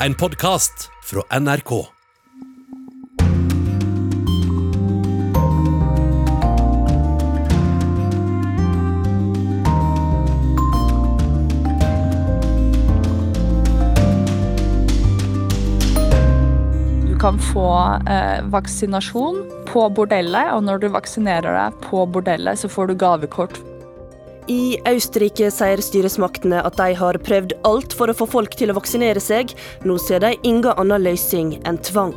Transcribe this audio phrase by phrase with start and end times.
[0.00, 1.70] en podkast fra NRK.
[17.06, 22.68] Du kan få eh, vaksinasjon på bordellet, og når du vaksinerer deg på bordellet, så
[22.68, 23.75] får du gavekort.
[24.46, 28.76] I Østerrike sier styresmaktene at de har prøvd alt for å få folk til å
[28.78, 29.50] vaksinere seg.
[29.82, 32.14] Nå ser de ingen annen løsning enn tvang.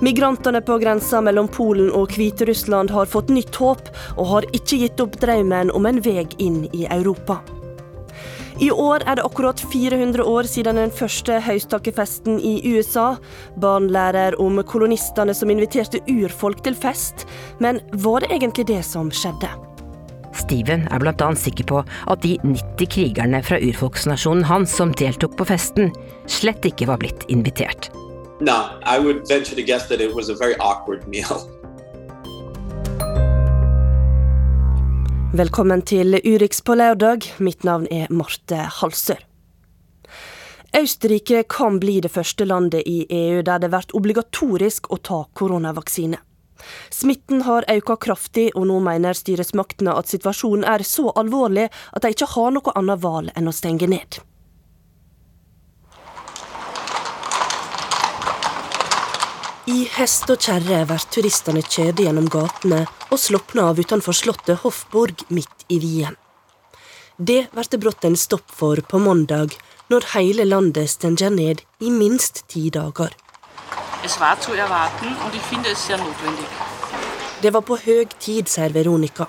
[0.00, 5.04] Migrantene på grensa mellom Polen og Hviterussland har fått nytt håp, og har ikke gitt
[5.04, 7.42] opp drømmen om en vei inn i Europa.
[8.60, 13.14] I år er det akkurat 400 år siden den første høystakkefesten i USA.
[13.60, 17.24] Barn lærer om kolonistene som inviterte urfolk til fest.
[17.60, 19.69] Men var det egentlig det som skjedde?
[20.36, 25.36] Steven er blant annet sikker på at de 90 krigerne fra urfolksnasjonen hans som deltok
[25.38, 25.90] på festen,
[26.30, 27.90] slett ikke var blitt invitert.
[28.40, 31.42] No, I would venture to guess that it was a very awkward meal.
[35.30, 37.28] Velkommen til Urix på lørdag.
[37.38, 39.20] Mitt navn er Marte Halsør.
[40.74, 46.18] Østerrike kan bli det første landet i EU der det blir obligatorisk å ta koronavaksine.
[46.90, 52.14] Smitten har økt kraftig, og nå mener styresmaktene at situasjonen er så alvorlig at de
[52.14, 54.20] ikke har noe annet valg enn å stenge ned.
[59.70, 62.80] I hest og kjerre blir turistene kjørt gjennom gatene
[63.12, 66.16] og slåpna av utenfor slottet Hofborg midt i Wien.
[67.16, 69.54] Det blir det brått en stopp for på mandag,
[69.92, 73.12] når hele landet stenger ned i minst ti dager.
[74.04, 76.46] Es war zu erwarten und ich finde es sehr notwendig.
[77.42, 79.26] Det var på høy tid, sier Veronica.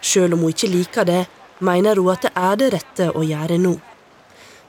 [0.00, 1.26] Selv om hun ikke liker det,
[1.58, 3.74] mener hun at det er det rette å gjøre nå.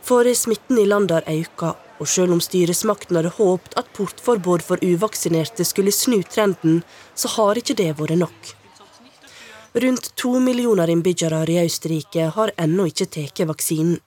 [0.04, 1.64] For smitten i landet har økt,
[2.02, 6.84] og selv om styresmakten hadde håpet at portforbud for uvaksinerte skulle snu trenden,
[7.16, 8.54] så har ikke det vært nok.
[9.84, 14.00] Rundt to millioner innbyggere i Østerrike har ennå ikke tatt vaksinen.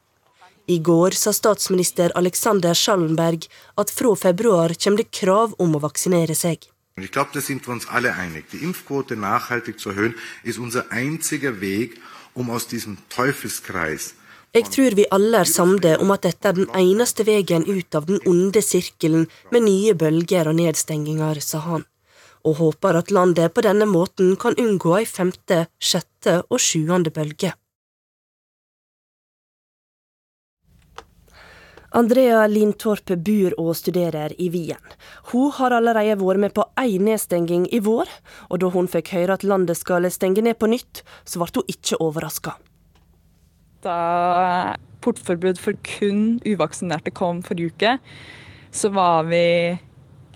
[0.67, 3.45] I går sa statsminister Alexander Schallenberg
[3.77, 6.71] at fra februar kommer det krav om å vaksinere seg.
[6.97, 8.47] Jeg tror det sind uns alle einig.
[8.53, 11.99] Die Impfquote nachhaltig zu erhöhen, ist unser einziger Weg,
[12.35, 14.15] um aus diesem Teufelskreis
[14.55, 18.07] Jeg tror vi alle er samde om at dette er den eneste veien ut av
[18.07, 21.85] den onde sirkelen med nye bølger og nedstenginger, sa han,
[22.47, 27.51] og håper at landet på denne måten kan unngå ei femte, sjette og sjuende bølge.
[31.95, 34.95] Andrea Lintorp bor og studerer i Wien.
[35.31, 38.11] Hun har allerede vært med på én nedstenging i vår,
[38.51, 41.71] og da hun fikk høre at landet skal stenge ned på nytt, så ble hun
[41.71, 42.57] ikke overraska.
[43.87, 44.75] Da
[45.05, 47.97] portforbud for kun uvaksinerte kom forrige uke,
[48.75, 49.45] så var vi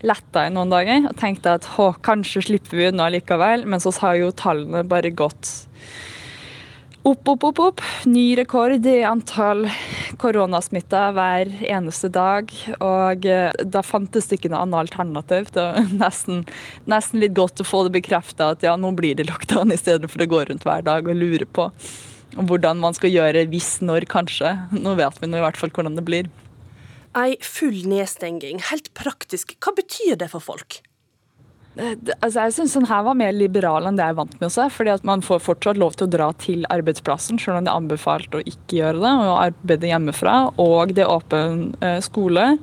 [0.06, 1.66] letta i noen dager og tenkte at
[2.06, 3.66] kanskje slipper vi unna likevel.
[3.66, 5.50] Men så har jo tallene bare gått
[7.02, 7.58] opp, opp, opp.
[7.58, 7.82] opp.
[8.04, 9.66] Ny rekord i antall
[10.20, 12.52] koronasmitta hver eneste dag.
[12.78, 15.52] Og eh, da fantes det ikke noe annet alternativ.
[15.54, 16.44] Det var nesten,
[16.90, 20.10] nesten litt godt å få det bekrefta at ja, nå blir det lockdown, i stedet
[20.10, 21.70] for å gå rundt hver dag og lure på
[22.36, 24.52] hvordan man skal gjøre hvis, når, kanskje.
[24.74, 26.28] Nå vet vi nå i hvert fall hvordan det blir.
[27.16, 30.82] Ei full nedstenging, helt praktisk, hva betyr det for folk?
[31.76, 34.46] Eh, Altså, jeg synes den her var mer liberal enn det jeg er vant med.
[34.48, 37.72] Også, fordi at Man får fortsatt lov til å dra til arbeidsplassen, selv om det
[37.72, 39.14] er anbefalt å ikke gjøre det.
[39.28, 40.36] og Arbeide hjemmefra.
[40.58, 42.56] Og det er åpen eh, skole.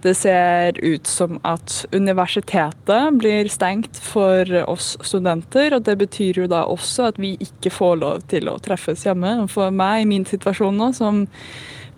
[0.00, 5.74] Det ser ut som at universitetet blir stengt for oss studenter.
[5.74, 9.48] og Det betyr jo da også at vi ikke får lov til å treffes hjemme.
[9.50, 11.26] For meg, i min situasjon nå, som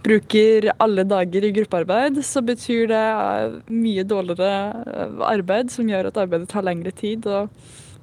[0.05, 6.11] bruker alle dager i gruppearbeid, så betyr det eh, mye dårligere eh, arbeid, som gjør
[6.11, 7.27] at arbeidet tar lengre tid.
[7.27, 7.51] og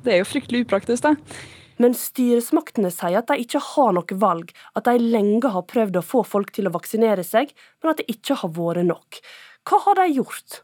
[0.06, 1.42] Det er jo fryktelig upraktisk, det.
[1.78, 6.06] Men styresmaktene sier at de ikke har noe valg, at de lenge har prøvd å
[6.06, 9.20] få folk til å vaksinere seg, men at det ikke har vært nok.
[9.68, 10.64] Hva har de gjort?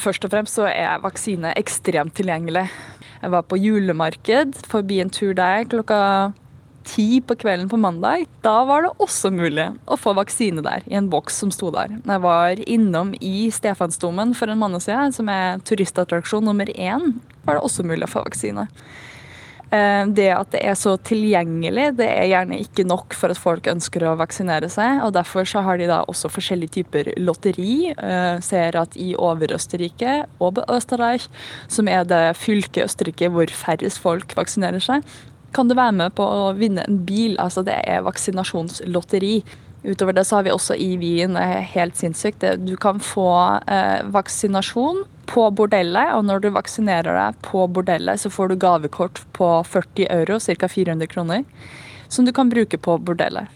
[0.00, 2.66] Først og fremst så er vaksine ekstremt tilgjengelig.
[3.20, 5.98] Jeg var på julemarked forbi en tur der klokka
[6.84, 8.26] ti på kvelden på mandag.
[8.44, 11.96] Da var det også mulig å få vaksine der, i en boks som sto der.
[12.04, 17.58] Jeg var innom i Stefansdomen for en måned siden, som er turistattraksjon nummer én, var
[17.58, 18.68] det også mulig å få vaksine.
[19.74, 23.66] Eh, Det at det er så tilgjengelig, det er gjerne ikke nok for at folk
[23.70, 25.02] ønsker å vaksinere seg.
[25.02, 27.90] og Derfor så har de da også forskjellige typer lotteri.
[27.96, 31.28] Eh, Ser at i Over-Østerrike, Ober-Österreich,
[31.68, 35.02] som er det fylket Østerrike hvor færrest folk vaksinerer seg,
[35.54, 37.38] kan du være med på å vinne en bil.
[37.42, 39.38] Altså det er vaksinasjonslotteri.
[39.84, 42.44] Utover det så har vi også i Wien helt sinnssykt.
[42.64, 43.28] Du kan få
[43.68, 49.20] eh, vaksinasjon på bordellet, og når du vaksinerer deg på bordellet, så får du gavekort
[49.36, 50.70] på 40 euro, ca.
[50.72, 51.44] 400 kroner,
[52.08, 53.52] som du kan bruke på bordellet.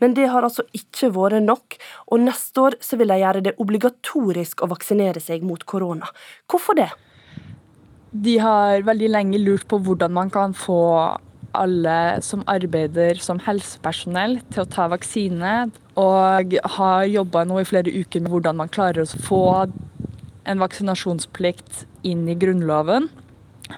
[0.00, 1.76] Men det har altså ikke vært nok,
[2.08, 6.08] og neste år så vil de gjøre det obligatorisk å vaksinere seg mot korona.
[6.48, 6.88] Hvorfor det?
[8.10, 10.80] De har veldig lenge lurt på hvordan man kan få
[11.54, 17.90] alle som arbeider som helsepersonell til å ta vaksine, og har jobba nå i flere
[17.90, 19.42] uker med hvordan man klarer å få
[20.50, 23.08] en vaksinasjonsplikt inn i Grunnloven.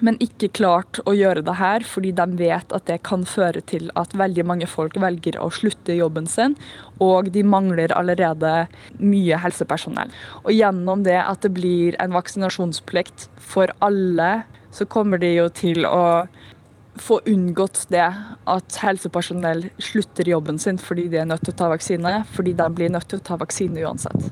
[0.01, 3.91] Men ikke klart å gjøre det her, fordi de vet at det kan føre til
[3.99, 6.55] at veldig mange folk velger å slutte jobben sin,
[7.03, 8.53] og de mangler allerede
[8.99, 10.13] mye helsepersonell.
[10.43, 14.43] Og gjennom det at det blir en vaksinasjonsplikt for alle,
[14.73, 16.25] så kommer de jo til å
[16.95, 18.05] få unngått det
[18.49, 22.69] at helsepersonell slutter jobben sin fordi de er nødt til å ta vaksine, fordi de
[22.73, 24.29] blir nødt til å ta vaksine uansett.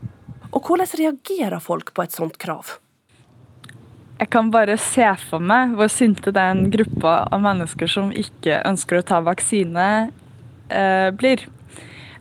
[0.51, 2.77] Og hvordan reagerer folk på et sånt krav?
[4.21, 8.99] Jeg kan bare se for meg hvor sinte den gruppa av mennesker som ikke ønsker
[8.99, 10.11] å ta vaksine,
[10.69, 11.47] eh, blir.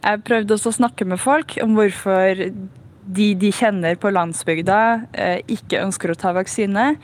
[0.01, 2.41] Jeg prøvde også å snakke med folk om hvorfor
[3.05, 4.81] de de kjenner på landsbygda,
[5.13, 6.97] eh, ikke ønsker å ta vaksine.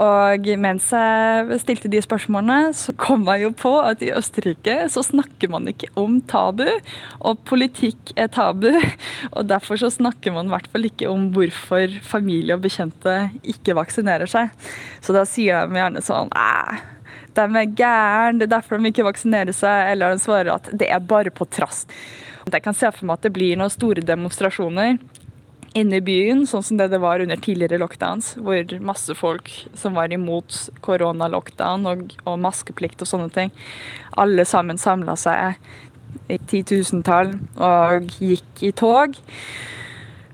[0.00, 5.04] Og mens jeg stilte de spørsmålene, så kom jeg jo på at i Østerrike så
[5.06, 6.66] snakker man ikke om tabu,
[7.22, 8.72] og politikk er tabu.
[9.36, 13.14] Og derfor så snakker man i hvert fall ikke om hvorfor familie og bekjente
[13.46, 14.50] ikke vaksinerer seg.
[15.04, 16.82] Så da sier de gjerne sånn Æh,
[17.34, 19.94] de er gærne, det er derfor de ikke vaksinerer seg.
[19.94, 21.84] Eller de svarer at det er bare på trass.
[22.44, 24.98] Jeg kan se for meg at det blir noen store demonstrasjoner
[25.74, 29.96] inne i byen, sånn som det det var under tidligere lockdowns, hvor masse folk som
[29.98, 30.56] var imot
[30.86, 33.50] koronalockdown og, og maskeplikt og sånne ting,
[34.20, 35.58] alle sammen samla seg
[36.30, 39.18] i titusentall og gikk i tog.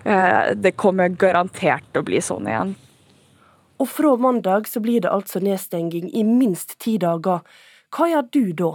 [0.04, 2.76] Eh, det kommer garantert til å bli sånn igjen.
[3.80, 7.40] Og fra mandag så blir det altså nedstenging i minst ti dager.
[7.96, 8.70] Hva gjør du da?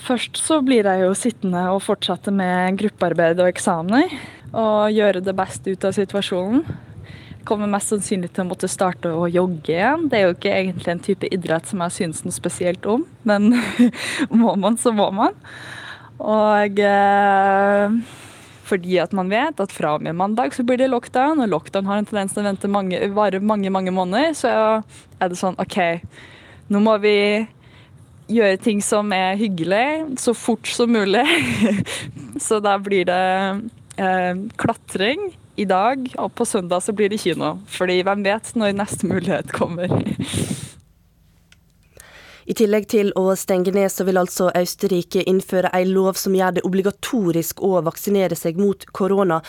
[0.00, 4.14] Først så blir jeg jo sittende og fortsette med gruppearbeid og eksamener
[4.54, 6.64] og gjøre det beste ut av situasjonen.
[7.44, 10.06] Kommer mest sannsynlig til å måtte starte å jogge igjen.
[10.08, 13.52] Det er jo ikke egentlig en type idrett som jeg synes noe spesielt om, men
[14.42, 15.36] må man, så må man.
[16.22, 17.98] Og eh,
[18.64, 21.90] fordi at man vet at fra og med mandag så blir det lockdown, og lockdown
[21.90, 24.54] har en tendens til å vente mange, vare mange, mange måneder, så
[25.20, 25.78] er det sånn OK,
[26.72, 27.18] nå må vi
[28.32, 31.26] gjøre ting som er hyggelig, så fort som mulig.
[32.46, 33.24] så da blir det
[33.96, 37.56] eh, klatring i dag, og på søndag så blir det kino.
[37.70, 39.90] Fordi hvem vet når neste mulighet kommer.
[42.44, 46.58] I tillegg til å stenge ned, så vil altså Østerrike innføre en lov som gjør
[46.58, 49.40] det obligatorisk å vaksinere seg mot korona.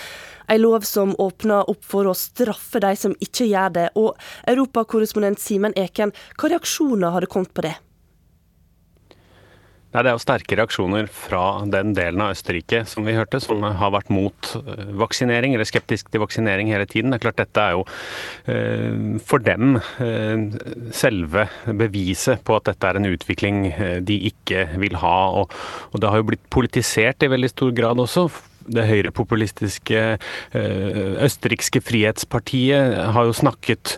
[0.47, 3.89] En lov som åpner opp for å straffe de som ikke gjør det.
[3.99, 4.15] Og
[4.47, 7.75] europakorrespondent Simen Eken, hva reaksjoner har det kommet på det?
[9.95, 13.61] Nei, Det er jo sterke reaksjoner fra den delen av Østerrike som vi hørte, som
[13.63, 17.13] har vært mot eh, vaksinering, eller skeptisk til vaksinering hele tiden.
[17.13, 17.85] Det er klart Dette er jo
[18.51, 23.61] eh, for dem eh, selve beviset på at dette er en utvikling
[24.03, 25.15] de ikke vil ha.
[25.39, 25.55] Og,
[25.95, 28.27] det har jo blitt politisert i veldig stor grad også
[28.71, 33.95] det høyrepopulistiske eh, østerrikske frihetspartiet har jo snakket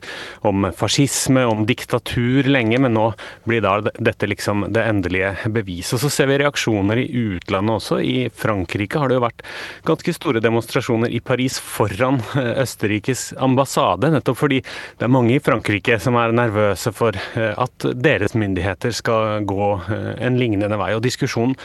[0.48, 3.08] om fascisme, om diktatur lenge, men nå
[3.48, 6.02] blir da dette liksom det endelige beviset.
[6.02, 7.08] Så ser vi reaksjoner i
[7.38, 8.00] utlandet også.
[8.04, 9.46] I Frankrike har det jo vært
[9.88, 15.44] ganske store demonstrasjoner i Paris foran eh, Østerrikes ambassade, nettopp fordi det er mange i
[15.44, 20.92] Frankrike som er nervøse for eh, at deres myndigheter skal gå en lignende vei.
[20.96, 21.56] Og diskusjonen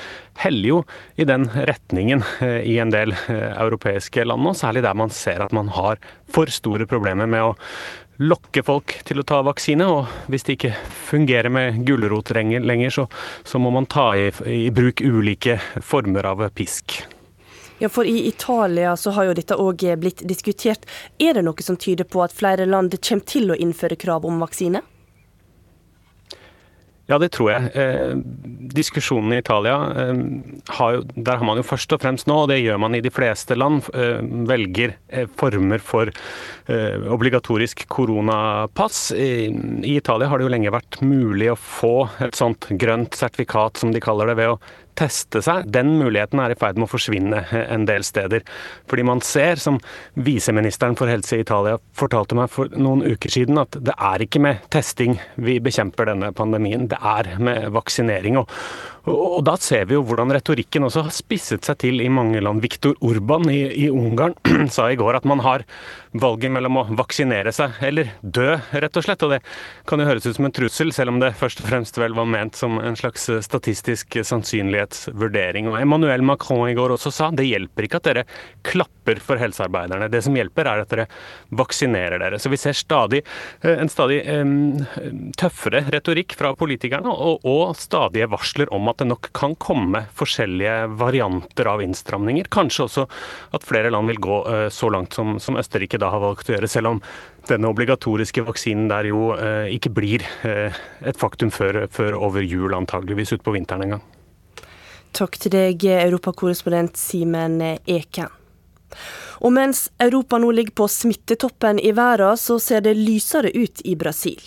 [0.41, 0.79] heller jo
[1.21, 5.53] i den retningen i en del eh, europeiske land nå, særlig der man ser at
[5.57, 6.01] man har
[6.33, 7.57] for store problemer med å
[8.23, 9.87] lokke folk til å ta vaksine.
[9.89, 10.75] Og hvis det ikke
[11.09, 13.09] fungerer med gulrot lenger, så,
[13.45, 17.01] så, må man ta i, i bruk ulike former av pisk.
[17.83, 20.87] Ja, for I Italia så har jo dette òg blitt diskutert.
[21.19, 24.39] Er det noe som tyder på at flere land kommer til å innføre krav om
[24.45, 24.85] vaksine?
[27.11, 27.71] Ja, det tror jeg.
[27.75, 28.13] Eh,
[28.73, 30.21] diskusjonen i Italia, eh,
[30.79, 33.03] har jo, der har man jo først og fremst nå, og det gjør man i
[33.03, 39.11] de fleste land, eh, velger eh, former for eh, obligatorisk koronapass.
[39.19, 39.51] I,
[39.83, 43.93] I Italia har det jo lenge vært mulig å få et sånt grønt sertifikat, som
[43.93, 44.61] de kaller det, ved å
[44.99, 45.69] teste seg.
[45.73, 48.45] Den muligheten er i ferd med å forsvinne en del steder.
[48.91, 49.81] Fordi man ser, som
[50.15, 54.43] viseministeren for helse i Italia fortalte meg for noen uker siden, at det er ikke
[54.43, 58.41] med testing vi bekjemper denne pandemien, det er med vaksinering.
[58.43, 58.51] Og,
[59.11, 62.63] Og, da ser vi jo hvordan retorikken også har spisset seg til i mange land.
[62.63, 64.37] Viktor Urban i, i Ungarn
[64.75, 65.65] sa i går at man har
[66.13, 69.25] valget mellom å vaksinere seg eller dø, rett og slett.
[69.27, 69.41] Og det
[69.89, 72.29] kan jo høres ut som en trussel, selv om det først og fremst vel var
[72.31, 75.73] ment som en slags statistisk sannsynlighetsvurdering.
[75.73, 78.27] Og Emmanuel Macron i går også sa det hjelper ikke at dere
[78.69, 80.11] klapper for helsearbeiderne.
[80.13, 81.09] Det som hjelper, er at dere
[81.59, 82.39] vaksinerer dere.
[82.39, 83.25] Så vi ser stadig,
[83.65, 84.85] eh, en stadig um,
[85.39, 90.75] tøffere retorikk fra politikerne, og, og stadige varsler om at det nok kan komme forskjellige
[91.01, 92.51] varianter av innstramninger.
[92.53, 93.07] Kanskje også
[93.57, 96.57] at flere land vil gå uh, så langt som, som, Østerrike da har valgt å
[96.57, 97.01] gjøre, selv om
[97.49, 100.75] denne obligatoriske vaksinen der jo uh, ikke blir uh,
[101.07, 104.05] et faktum før, før over jul, antageligvis utpå vinteren en gang.
[105.13, 108.42] Takk til deg, europakorrespondent Simen Eken.
[109.43, 113.97] Og mens Europa nå ligger på smittetoppen i verden, så ser det lysere ut i
[113.97, 114.41] Brasil.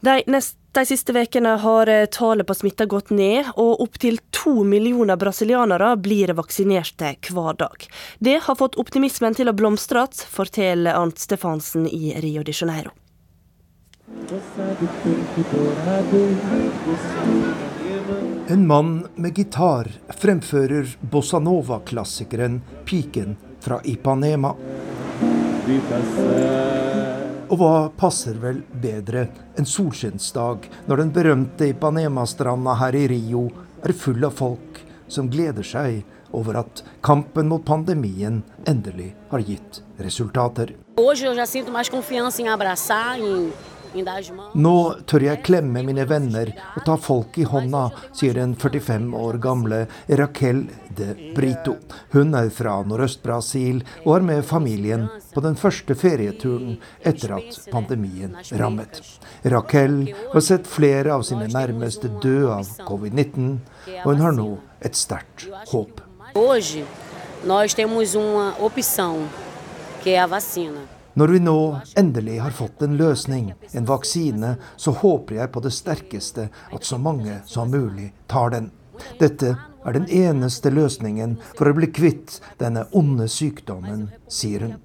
[0.00, 4.60] De neste de siste ukene har eh, tallet på smitta gått ned, og opptil to
[4.64, 7.86] millioner brasilianere blir vaksinerte hver dag.
[8.18, 12.92] Det har fått optimismen til å blomstre igjen, forteller Arnt Stefansen i Rio de Janeiro.
[18.52, 19.88] En mann med gitar
[20.20, 23.36] fremfører bossa nova-klassikeren 'Piken
[23.66, 24.54] fra Ipanema'.
[27.46, 29.26] Og hva passer vel bedre
[29.58, 33.46] enn solskinnsdag når den berømte Ipanema-stranda her i Rio
[33.82, 36.02] er full av folk som gleder seg
[36.34, 40.74] over at kampen mot pandemien endelig har gitt resultater.
[40.98, 43.52] Hoje eu já sinto mais confiança em abraçar, em
[44.54, 44.76] nå
[45.08, 49.82] tør jeg klemme mine venner og ta folk i hånda, sier den 45 år gamle
[50.20, 50.64] Raquel
[50.96, 51.76] de Brito.
[52.14, 56.76] Hun er fra Nordøst-Brasil og er med familien på den første ferieturen
[57.06, 59.00] etter at pandemien rammet.
[59.44, 63.56] Raquel har sett flere av sine nærmeste dø av covid-19,
[64.02, 64.50] og hun har nå
[64.84, 66.02] et sterkt håp.
[66.36, 66.84] Hoje,
[67.44, 69.28] nós temos uma opção,
[70.02, 70.95] que é a vacina.
[71.16, 71.60] Når vi nå
[71.96, 76.98] endelig har fått en løsning, en vaksine, så håper jeg på det sterkeste at så
[77.00, 78.66] mange som mulig tar den.
[79.16, 84.76] Dette er den eneste løsningen for å bli kvitt denne onde sykdommen, sier hun.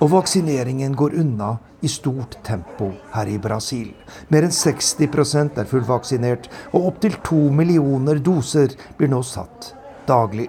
[0.00, 1.52] Og vaksineringen går unna
[1.84, 3.92] i stort tempo her i Brasil.
[4.32, 9.74] Mer enn 60% er fullvaksinert, og opptil to millioner doser blir nå satt
[10.08, 10.48] daglig.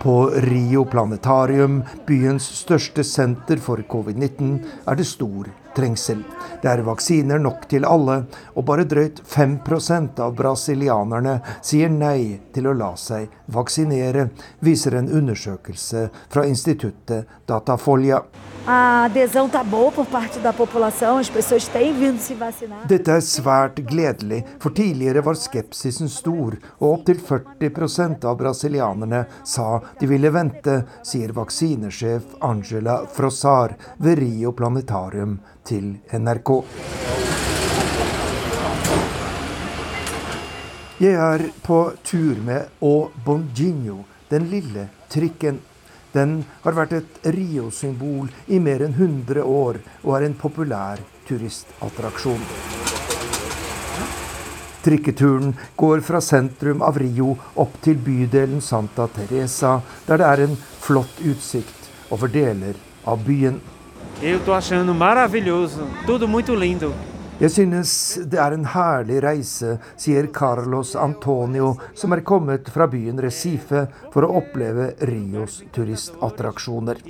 [0.00, 4.54] På Rio Planetarium, byens største senter for covid-19,
[4.88, 6.22] er det stor trengsel.
[6.62, 8.24] Det er vaksiner nok til alle,
[8.54, 9.58] og bare drøyt 5
[10.20, 14.28] av brasilianerne sier nei til å la seg vaksinere,
[14.60, 18.22] viser en undersøkelse fra instituttet Datafolja.
[22.88, 29.80] Dette er svært gledelig, for tidligere var skepsisen stor, og opptil 40% av brasilianerne sa
[30.00, 35.38] de ville vente, sier vaksinesjef Angela Frossar ved Rio Planetarium
[35.70, 36.50] til NRK.
[41.00, 45.62] Jeg er på tur med Å Bongino, den lille trikken.
[46.12, 52.44] Den har vært et Rio-symbol i mer enn 100 år og er en populær turistattraksjon.
[54.84, 60.56] Trikketuren går fra sentrum av Rio opp til bydelen Santa Teresa, der det er en
[60.84, 62.76] flott utsikt over deler
[63.08, 63.60] av byen.
[64.22, 65.86] Eu tô achando maravilhoso.
[66.04, 66.92] Tudo muito lindo.
[67.40, 73.16] Jeg synes det er en herlig reise, sier Carlos Antonio, som er kommet fra byen
[73.16, 77.00] Recife for å oppleve Rios turistattraksjoner.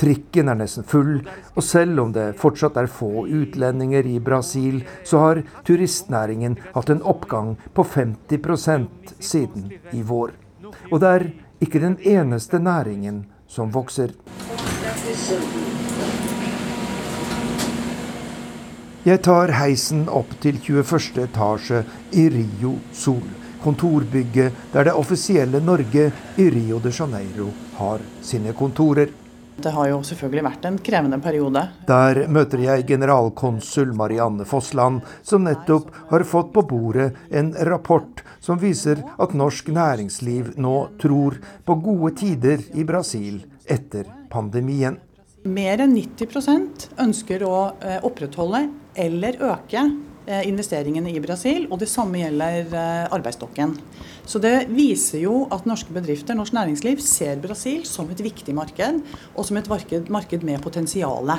[0.00, 1.20] Trikken er nesten full,
[1.52, 7.04] og selv om det fortsatt er få utlendinger i Brasil, så har turistnæringen hatt en
[7.04, 10.32] oppgang på 50% siden i vår.
[10.88, 14.16] Og det er ikke den eneste næringen som vokser.
[19.06, 21.20] Jeg tar heisen opp til 21.
[21.22, 21.84] etasje
[22.18, 23.22] i Rio Sol,
[23.62, 27.46] kontorbygget der det offisielle Norge i Rio de Janeiro
[27.78, 29.12] har sine kontorer.
[29.58, 31.62] Det har jo selvfølgelig vært en krevende periode.
[31.86, 38.58] Der møter jeg generalkonsul Marianne Fossland, som nettopp har fått på bordet en rapport som
[38.58, 44.98] viser at norsk næringsliv nå tror på gode tider i Brasil etter pandemien.
[45.46, 48.66] Mer enn 90 ønsker å eh, opprettholde
[48.98, 49.82] eller øke
[50.26, 53.76] eh, investeringene i Brasil, og det samme gjelder eh, arbeidsstokken.
[54.28, 59.00] Så Det viser jo at norske bedrifter, norsk næringsliv, ser Brasil som et viktig marked,
[59.34, 61.30] og som et marked, med potensial.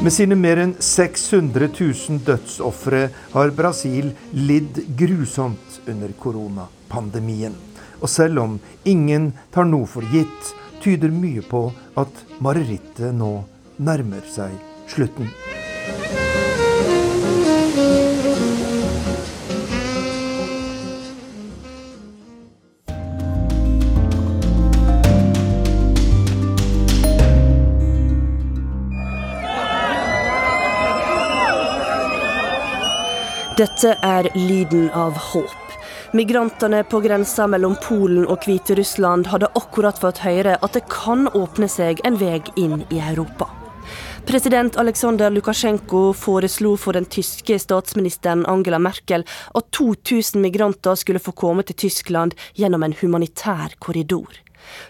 [0.00, 3.02] Med sine mer enn 600 000 dødsofre
[3.34, 7.52] har Brasil lidd grusomt under koronapandemien.
[8.00, 8.56] Og selv om
[8.88, 11.66] ingen tar noe for gitt, tyder mye på
[12.00, 13.32] at marerittet nå
[13.80, 14.56] nærmer seg
[14.90, 15.30] slutten.
[33.60, 35.69] Dette er lyden av håp.
[36.12, 41.68] Migrantene på grensa mellom Polen og Hviterussland hadde akkurat fått høre at det kan åpne
[41.70, 43.46] seg en vei inn i Europa.
[44.26, 49.22] President Aleksandr Lukasjenko foreslo for den tyske statsministeren Angela Merkel
[49.54, 54.34] at 2000 migranter skulle få komme til Tyskland gjennom en humanitær korridor.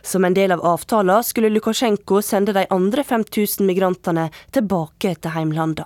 [0.01, 5.85] Som en del av avtalen skulle Lukasjenko sende de andre 5000 migrantene tilbake til heimlandet.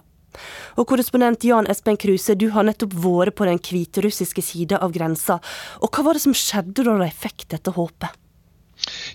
[0.80, 5.40] Og korrespondent Jan Espen Kruse, du har nettopp vært på den hviterussiske sida av grensa.
[5.82, 8.23] Og hva var det som skjedde da de fikk dette håpet?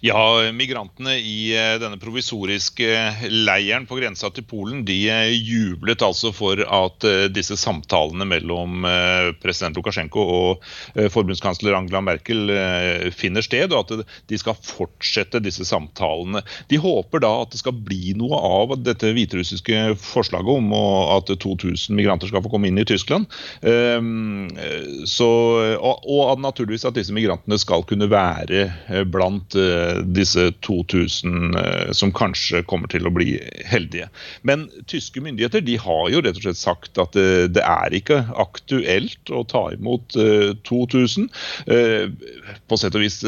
[0.01, 2.87] Ja, Migrantene i eh, denne provisoriske
[3.29, 8.85] leiren på grensa til Polen de eh, jublet altså for at eh, disse samtalene mellom
[9.41, 10.67] president Lukasjenko og
[11.11, 12.51] forbundskansler Angela Merkel
[13.15, 16.41] finner sted, og at de skal fortsette disse samtalene.
[16.71, 20.73] De håper da at det skal bli noe av dette hviterussiske forslaget om
[21.17, 23.27] at 2000 migranter skal få komme inn i Tyskland.
[23.67, 24.49] Ehm,
[25.09, 25.29] så,
[25.75, 28.69] og, og naturligvis at disse migrantene skal kunne være
[29.11, 33.37] blant Eh, disse 2000 eh, som kanskje kommer til å bli
[33.69, 34.09] heldige.
[34.47, 38.21] Men tyske myndigheter de har jo rett og slett sagt at det, det er ikke
[38.39, 40.17] aktuelt å ta imot
[40.67, 41.29] 2000.
[41.71, 42.09] Eh,
[42.69, 43.21] på sett og vis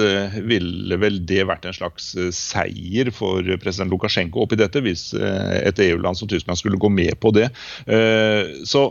[0.46, 6.20] ville vel det vært en slags seier for president Lukasjenko oppi dette, hvis et EU-land
[6.20, 7.48] som Tyskland skulle gå med på det.
[8.68, 8.84] Så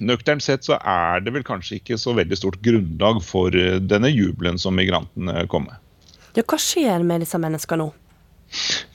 [0.00, 4.60] nøkternt sett så er det vel kanskje ikke så veldig stort grunnlag for denne jubelen
[4.60, 5.85] som migrantene kom med.
[6.36, 7.92] Ja, hva skjer med disse menneskene nå?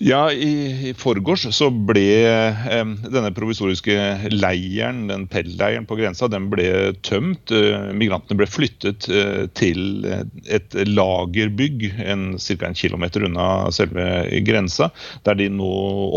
[0.02, 3.96] Ja, I, i forgårs så ble eh, denne provisoriske
[4.32, 6.66] leiren, den Pell-leiren på grensa, den ble
[7.06, 7.52] tømt.
[7.54, 12.70] Eh, migrantene ble flyttet eh, til et lagerbygg ca.
[12.70, 14.08] en kilometer unna selve
[14.48, 14.90] grensa,
[15.28, 15.72] der de nå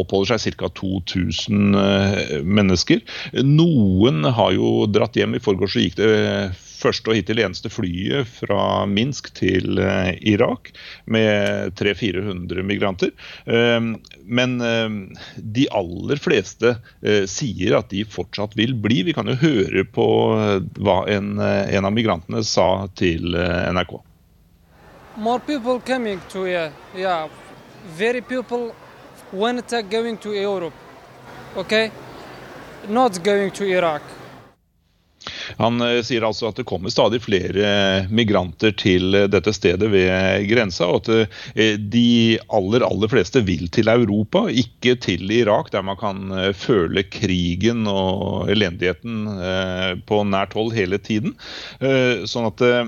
[0.05, 0.71] oppholder seg ca.
[0.81, 3.03] 2000 eh, mennesker.
[3.45, 5.37] Noen har jo dratt hjem.
[5.37, 6.15] I forgårs så gikk det
[6.85, 10.71] første og hittil eneste flyet fra Minsk til eh, Irak
[11.11, 13.13] med 300-400 migranter.
[13.47, 14.99] Ehm, men ehm,
[15.37, 19.03] de aller fleste eh, sier at de fortsatt vil bli.
[19.09, 23.99] Vi kan jo høre på eh, hva en, en av migrantene sa til NRK.
[25.17, 27.29] More people coming to yeah, yeah.
[27.97, 28.73] Very people
[29.31, 30.75] when it's going to Europe,
[31.57, 31.91] okay,
[32.89, 34.03] not going to Iraq.
[35.61, 40.47] Han eh, sier altså at det kommer stadig flere migranter til eh, dette stedet ved
[40.51, 45.85] grensa, og at eh, de aller, aller fleste vil til Europa, ikke til Irak, der
[45.87, 49.27] man kan føle krigen og elendigheten
[50.09, 51.35] på nært hold hele tiden.
[52.29, 52.87] Sånn at Eh,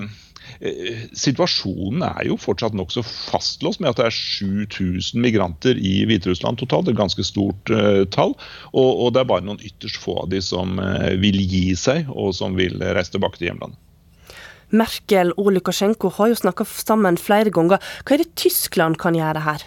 [1.17, 6.89] situasjonen er jo fortsatt nokså fastlåst med at det er 7000 migranter i Hviterussland totalt.
[6.89, 8.35] Et ganske stort uh, tall.
[8.73, 12.09] Og, og, det er bare noen ytterst få av de som uh, vil gi seg,
[12.13, 13.79] og som vil reise tilbake til hjemlandet.
[14.75, 17.79] Merkel og Lukasjenko har jo snakka sammen flere ganger.
[18.03, 19.63] Hva er det Tyskland kan gjøre her?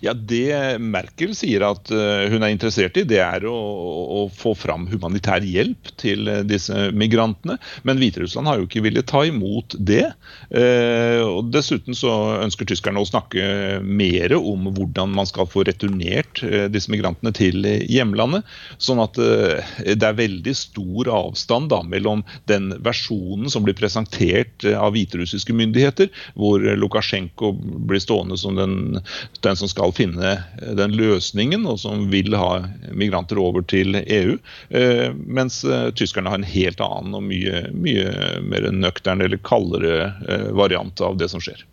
[0.00, 4.54] Ja, Det Merkel sier at eh, hun er interessert i, det er å, å få
[4.58, 7.58] fram humanitær hjelp til eh, disse migrantene.
[7.86, 10.06] Men Hviterussland har jo ikke villet ta imot det.
[10.50, 12.12] Eh, og Dessuten så
[12.44, 16.42] ønsker tyskerne å snakke mer om hvordan man skal få returnert
[16.72, 18.44] disse migrantene til hjemlandet.
[18.82, 24.94] Sånn at det er veldig stor avstand da mellom den versjonen som blir presentert av
[24.94, 27.52] hviterussiske myndigheter, hvor Lukasjenko
[27.88, 29.00] blir stående som den,
[29.44, 30.36] den som skal finne
[30.78, 34.38] den løsningen, og som vil ha migranter over til EU.
[34.70, 40.12] Eh, mens eh, tyskerne har en helt annen og mye, mye mer nøktern eller kaldere
[40.28, 41.66] eh, variant av det som skjer.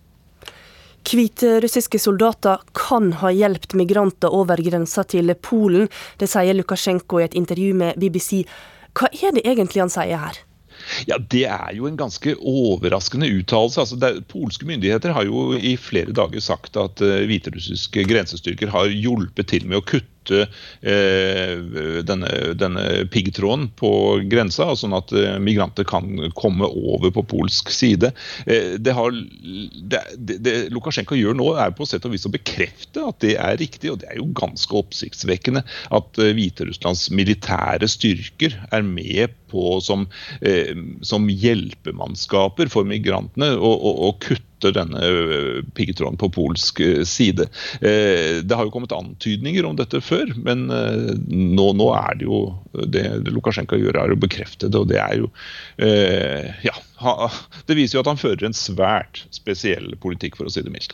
[1.01, 5.89] Hviterussiske soldater kan ha hjulpet migranter over grensa til Polen.
[6.21, 8.43] Det sier Lukasjenko i et intervju med BBC.
[8.97, 10.41] Hva er det egentlig han sier her?
[11.09, 13.81] Ja, Det er jo en ganske overraskende uttalelse.
[13.83, 19.51] Altså, polske myndigheter har jo i flere dager sagt at uh, hviterussiske grensestyrker har hjulpet
[19.51, 20.47] til med å kutte kutte
[20.81, 21.57] eh,
[22.03, 28.11] denne, denne piggtråden på grensa, sånn at eh, migranter kan komme over på polsk side.
[28.45, 33.05] Eh, det, har, det, det, Lukasjenko gjør nå, er på sett og vis å bekrefte
[33.07, 33.91] at det er riktig.
[33.91, 40.07] og Det er jo ganske oppsiktsvekkende at eh, Hviterusslands militære styrker er med på som,
[40.41, 47.47] eh, som hjelpemannskaper for migrantene å kutte denne eh, piggtråden på polsk eh, side.
[47.81, 52.41] Eh, det har jo kommet antydninger om dette før, men nå, nå er det jo
[52.71, 54.77] det, det Lukasjenko gjør, er å bekrefte det.
[54.77, 55.31] Og det er jo
[56.67, 56.77] Ja.
[57.65, 60.93] Det viser jo at han fører en svært spesiell politikk, for å si det mildt.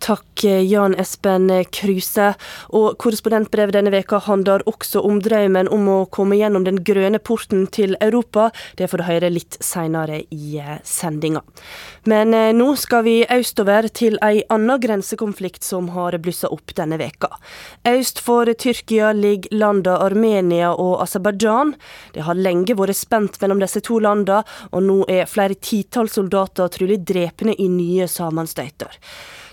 [0.00, 2.30] Takk, Jan Espen Kruse.
[2.72, 7.66] Og korrespondentbrevet denne veka handler også om drømmen om å komme gjennom den grønne porten
[7.68, 8.48] til Europa.
[8.80, 11.42] Det får du høre litt seinere i eh, sendinga.
[12.08, 16.96] Men eh, nå skal vi østover til ei anna grensekonflikt som har blussa opp denne
[17.00, 17.28] veka.
[17.88, 21.74] Øst for Tyrkia ligger landa Armenia og Aserbajdsjan.
[22.16, 24.40] Det har lenge vært spent mellom disse to landa,
[24.72, 28.96] og nå er flere titalls soldater trolig drepne i nye sammenstøyter.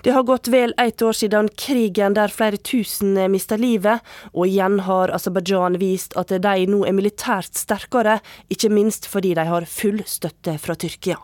[0.04, 4.80] Det har gått vel ett år siden krigen der flere tusen mista livet, og igjen
[4.86, 10.04] har Aserbajdsjan vist at de nå er militært sterkere, ikke minst fordi de har full
[10.06, 11.18] støtte fra Tyrkia.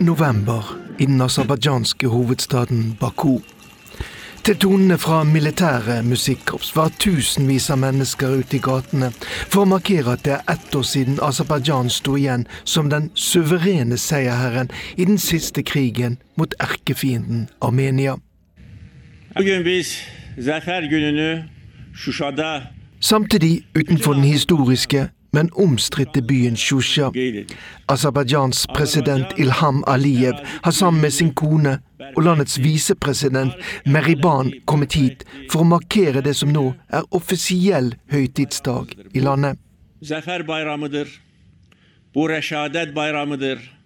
[0.00, 0.64] november
[0.98, 3.38] i den aserbajdsjanske hovedstaden Baku.
[4.40, 10.14] Til tonene fra militære musikkorps var tusenvis av mennesker ute i gatene for å markere
[10.16, 15.20] at det er ett år siden Aserbajdsjan sto igjen som den suverene seierherren i den
[15.20, 18.16] siste krigen mot erkefienden Armenia.
[23.00, 27.10] Samtidig utenfor den historiske men omstridte byen Shusha.
[27.86, 31.78] Aserbajdsjans president Ilham Aliyev har sammen med sin kone
[32.16, 33.52] og landets visepresident
[33.86, 39.58] Meriban kommet hit for å markere det som nå er offisiell høytidsdag i landet.
[40.02, 41.08] Zafer bayramıdır.
[42.14, 43.79] Bu reşadet bayramıdır.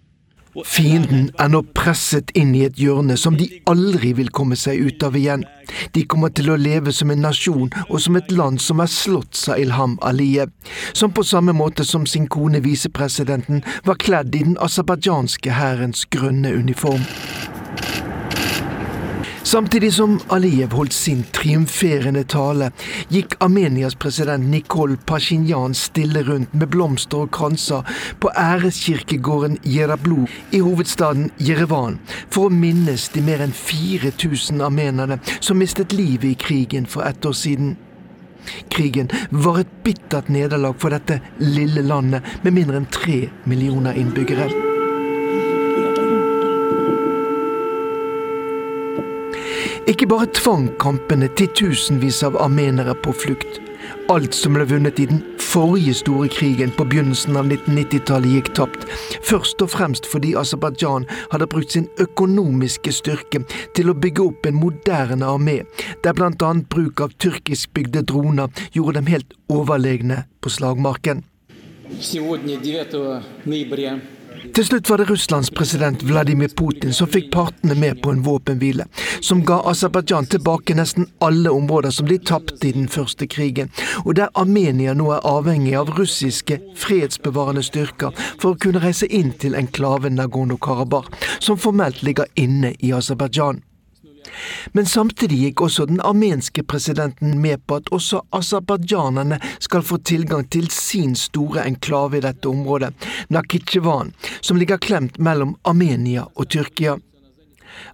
[0.63, 5.03] Fienden er nå presset inn i et hjørne som de aldri vil komme seg ut
[5.03, 5.43] av igjen.
[5.91, 9.35] De kommer til å leve som en nasjon og som et land som er slått,
[9.35, 10.53] sa Ilham Aliyev,
[10.93, 16.53] som på samme måte som sin kone visepresidenten var kledd i den aserbajdsjanske hærens grønne
[16.55, 17.03] uniform.
[19.45, 22.71] Samtidig som Aliyev holdt sin triumferende tale,
[23.13, 27.85] gikk Armenias president Nikol Pashinyan stille rundt med blomster og kranser
[28.23, 31.99] på æreskirkegården Jerablu i hovedstaden Jerevan
[32.33, 37.21] for å minnes de mer enn 4000 armenerne som mistet livet i krigen for ett
[37.21, 37.75] år siden.
[38.73, 44.74] Krigen var et bittert nederlag for dette lille landet med mindre enn tre millioner innbyggere.
[49.90, 53.60] Ikke bare tvang kampene titusenvis av armenere på flukt.
[54.10, 58.84] Alt som ble vunnet i den forrige store krigen på begynnelsen av 1990-tallet gikk tapt,
[59.26, 63.42] først og fremst fordi Aserbajdsjan hadde brukt sin økonomiske styrke
[63.78, 65.60] til å bygge opp en moderne armé,
[66.04, 66.52] der bl.a.
[66.74, 71.24] bruk av tyrkiskbygde droner gjorde dem helt overlegne på slagmarken.
[72.00, 73.98] Сегодня, 9 ноября
[74.53, 78.85] til slutt var det Russlands president Vladimir Putin som fikk partene med på en våpenhvile,
[79.21, 83.71] som ga Aserbajdsjan tilbake nesten alle områder som de tapte i den første krigen,
[84.05, 89.33] og der Armenia nå er avhengig av russiske fredsbevarende styrker for å kunne reise inn
[89.39, 93.63] til enklaven Nagorno-Karabakh, som formelt ligger inne i Aserbajdsjan.
[94.73, 100.47] Men samtidig gikk også den armenske presidenten med på at også aserbajdsjanerne skal få tilgang
[100.49, 102.93] til sin store enklave i dette området,
[103.29, 106.97] Nakhitsjevan, som ligger klemt mellom Armenia og Tyrkia.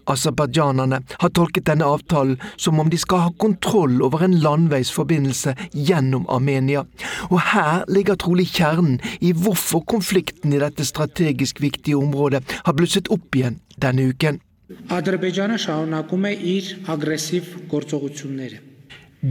[0.06, 6.28] Aserbajdsjanerne har tolket denne avtalen som om de skal ha kontroll over en landveisforbindelse gjennom
[6.30, 6.86] Armenia.
[7.30, 13.12] Og her ligger trolig kjernen i hvorfor konflikten i dette strategisk viktige området har blusset
[13.14, 14.42] opp igjen denne uken.
[14.91, 18.65] Ադրբեջանը շարունակում է իր ագրեսիվ գործողությունները։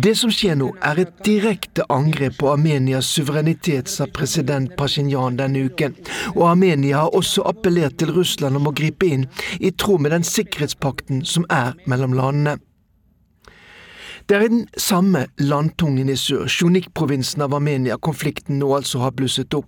[0.06, 5.62] Det som skjer nå, er et direkte angrep på Armenias suverenitet, sa president Pashinyan denne
[5.69, 5.93] uken.
[6.34, 9.28] Og Armenia har også appellert til Russland om å gripe inn,
[9.60, 12.58] i tråd med den sikkerhetspakten som er mellom landene.
[14.31, 19.11] Det er i den samme landtungen i sør, Sjunik-provinsen av Armenia, konflikten nå altså har
[19.19, 19.66] blusset opp.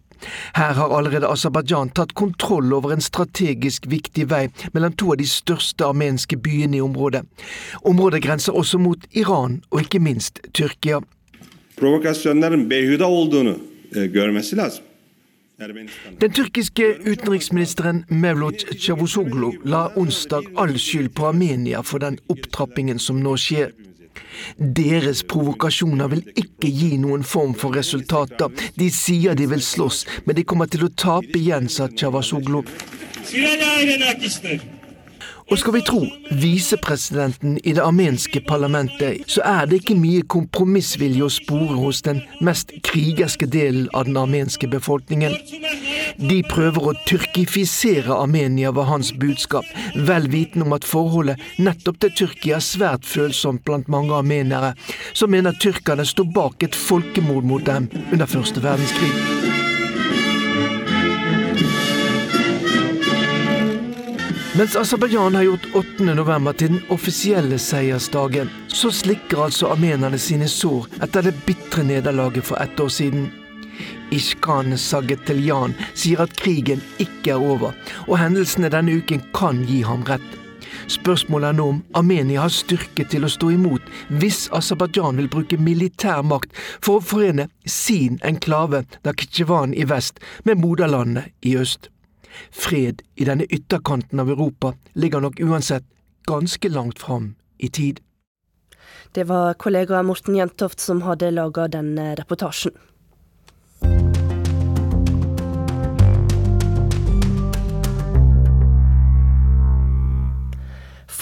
[0.54, 5.26] Her har allerede Aserbajdsjan tatt kontroll over en strategisk viktig vei mellom to av de
[5.26, 7.24] største armenske byene i området.
[7.82, 11.02] Området grenser også mot Iran og ikke minst Tyrkia.
[15.58, 15.74] E.
[16.22, 23.18] Den tyrkiske utenriksministeren Mevlut Cavusoglu la onsdag all skyld på Armenia for den opptrappingen som
[23.26, 23.74] nå skjer.
[24.56, 28.52] Deres provokasjoner vil ikke gi noen form for resultater.
[28.78, 32.62] De sier de vil slåss, men de kommer til å tape igjen, sa Cavusoglu.
[35.50, 36.00] Og skal vi tro
[36.30, 42.22] visepresidenten i det armenske parlamentet, så er det ikke mye kompromissvilje å spore hos den
[42.40, 45.34] mest krigerske delen av den armenske befolkningen.
[46.20, 52.14] De prøver å tyrkifisere Armenia, var hans budskap, vel vitende om at forholdet nettopp til
[52.22, 54.74] Tyrkia er svært følsomt blant mange armenere,
[55.12, 59.71] som mener tyrkerne står bak et folkemord mot dem under første verdenskrig.
[64.54, 66.04] Mens Aserbajdsjan har gjort 8.
[66.04, 72.44] november til den offisielle seiersdagen, så slikker altså armenerne sine sår etter det bitre nederlaget
[72.44, 73.30] for ett år siden.
[74.12, 77.72] Ishkan Sageteljan sier at krigen ikke er over,
[78.04, 80.28] og hendelsene denne uken kan gi ham rett.
[80.92, 83.88] Spørsmålet er nå om Armenia har styrke til å stå imot
[84.20, 90.60] hvis Aserbajdsjan vil bruke militær makt for å forene sin enklave Nakhitsjevan i vest med
[90.60, 91.88] moderlandet i øst.
[92.50, 95.84] Fred i denne ytterkanten av Europa ligger nok uansett
[96.26, 98.00] ganske langt fram i tid.
[99.12, 102.72] Det var kollega Morten Jentoft som hadde laga denne reportasjen.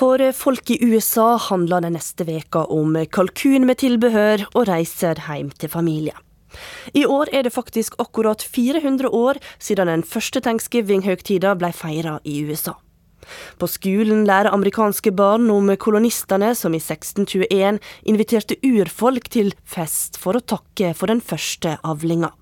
[0.01, 5.51] For folk i USA handler den neste veka om kalkun med tilbehør og reiser hjem
[5.53, 6.15] til familie.
[6.95, 12.41] I år er det faktisk akkurat 400 år siden den første thanksgiving-høgtida ble feira i
[12.45, 12.77] USA.
[13.61, 17.79] På skolen lærer amerikanske barn om kolonistene som i 1621
[18.11, 22.33] inviterte urfolk til fest for å takke for den første avlinga.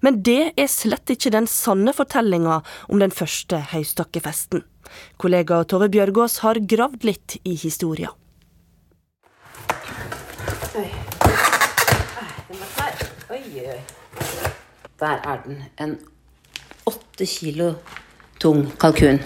[0.00, 4.62] Men det er slett ikke den sanne fortellinga om den første høystakkefesten.
[5.20, 8.14] Kollega Tove Bjørgaas har gravd litt i historia.
[14.98, 15.64] Der er den.
[15.76, 15.98] En
[16.88, 17.74] åtte kilo
[18.40, 19.18] tung kalkun.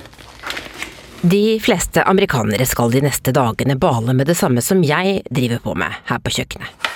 [1.22, 5.76] De fleste amerikanere skal de neste dagene bale med det samme som jeg driver på
[5.78, 6.88] med her på kjøkkenet.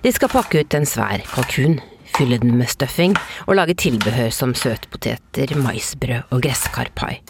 [0.00, 1.76] De skal pakke ut en svær kalkun,
[2.16, 7.20] fylle den med stuffing og lage tilbehør som søtpoteter, maisbrød og gresskarpai.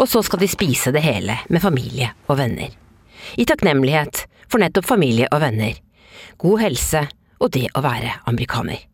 [0.00, 2.72] Og så skal de spise det hele med familie og venner.
[3.36, 5.76] I takknemlighet for nettopp familie og venner,
[6.40, 7.08] god helse
[7.40, 8.86] og det å være amerikaner.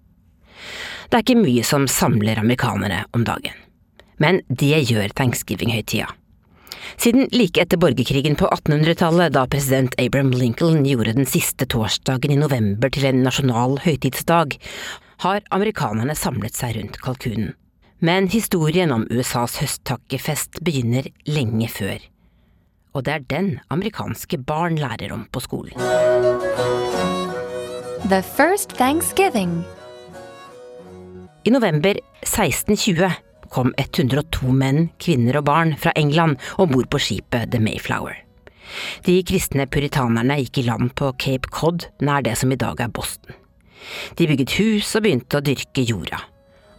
[1.07, 3.55] Det er ikke mye som samler amerikanere om dagen.
[4.23, 6.09] Men det gjør thanksgiving-høytida.
[6.97, 12.41] Siden like etter borgerkrigen på 1800-tallet, da president Abraham Lincoln gjorde den siste torsdagen i
[12.41, 14.57] november til en nasjonal høytidsdag,
[15.25, 17.55] har amerikanerne samlet seg rundt kalkunen.
[18.05, 22.01] Men historien om USAs høsttakkefest begynner lenge før.
[22.97, 27.16] Og det er den amerikanske barn lærer om på skolen.
[28.09, 29.65] The first Thanksgiving.
[31.45, 33.11] I november 1620
[33.51, 38.15] kom 102 menn, kvinner og barn fra England om bord på skipet The Mayflower.
[39.09, 42.95] De kristne puritanerne gikk i land på Cape Cod, nær det som i dag er
[42.95, 43.35] Boston.
[44.15, 46.23] De bygget hus og begynte å dyrke jorda.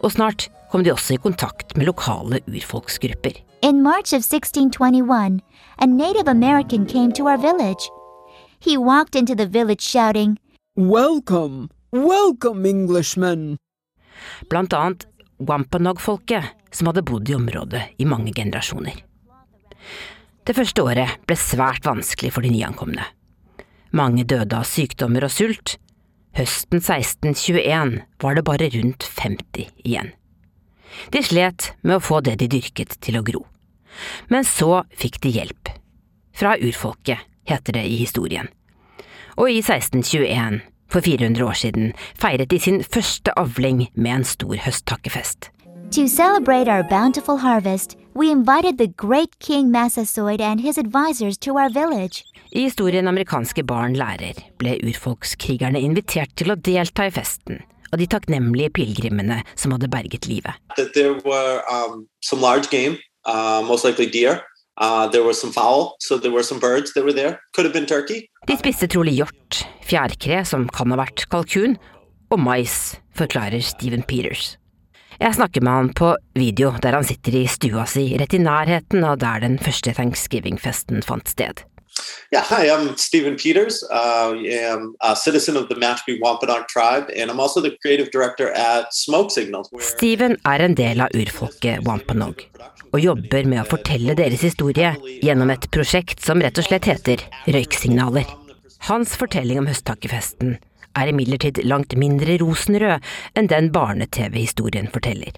[0.00, 3.36] Og snart kom de også i kontakt med lokale urfolksgrupper.
[3.60, 5.42] In March of 1621,
[5.76, 7.90] a Native American came to our village.
[8.60, 10.38] He walked into the village shouting,
[10.78, 13.56] Welcome, welcome, Englishmen!
[14.48, 15.06] Blant annet
[15.38, 19.00] Wampanoag-folket, som hadde bodd i området i mange generasjoner.
[20.46, 23.02] Det første året ble svært vanskelig for de nyankomne.
[23.90, 25.72] Mange døde av sykdommer og sult.
[26.38, 30.12] Høsten 1621 var det bare rundt 50 igjen.
[31.10, 33.42] De slet med å få det de dyrket til å gro.
[34.30, 35.74] Men så fikk de hjelp.
[36.38, 38.46] Fra urfolket, heter det i historien.
[39.38, 44.56] Og i 1621, for 400 år siden, feiret de sin første avling med en stor
[44.64, 45.50] høsttakkefest.
[45.92, 51.54] To celebrate our bountiful harvest, we invited the great King Massasoit and his advisors to
[51.54, 52.24] our village.
[52.52, 58.10] I historien amerikanske barn lærer ble urfolkskrigerne invitert til å delta i festen og de
[58.10, 60.52] takknemlige pilegrimene som hadde berget livet.
[60.76, 64.42] That there were um, some large game, uh, most likely deer.
[64.78, 65.10] Uh.
[68.46, 71.74] De spiste trolig hjort, fjærkre, som kan ha vært kalkun,
[72.30, 72.76] og mais,
[73.18, 74.54] forklarer Steven Peters.
[75.18, 79.02] Jeg snakker med han på video der han sitter i stua si rett i nærheten
[79.02, 81.64] av der den første thanksgiving-festen fant sted.
[82.30, 83.82] Yeah, hi, I'm Stephen Peters.
[83.90, 88.10] Uh, I am a citizen of the Mashpee Wampanoag tribe, and I'm also the creative
[88.10, 89.70] director at Smoke Signals.
[89.80, 92.44] Steven er en del av urfolket Wampanoag,
[92.92, 94.92] og jobber med å fortelle deres historie
[95.24, 98.28] gjennom et prosjekt som rett og slett heter Røyksignaler.
[98.90, 100.58] Hans fortelling om høsttakkefesten
[100.98, 103.04] er imidlertid langt mindre rosenrød
[103.38, 105.32] enn den barne-TV-historien forteller.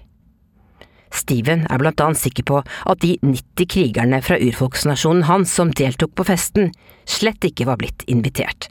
[1.11, 6.13] Steven er blant annet sikker på at de 90 krigerne fra urfolksnasjonen hans som deltok
[6.15, 6.71] på festen,
[7.05, 8.69] slett ikke var blitt invitert.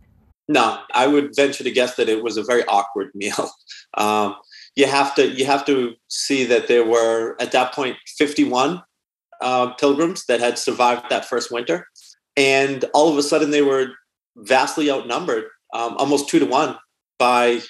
[0.50, 3.50] No, I would venture to guess that it was a very awkward meal.
[3.98, 4.36] Um,
[4.76, 8.80] you have to you have to see that there were at that point 51
[9.40, 11.88] uh, pilgrims that had survived that first winter,
[12.36, 13.88] and all of a sudden they were
[14.36, 16.76] vastly outnumbered, um, almost two to one,
[17.18, 17.60] by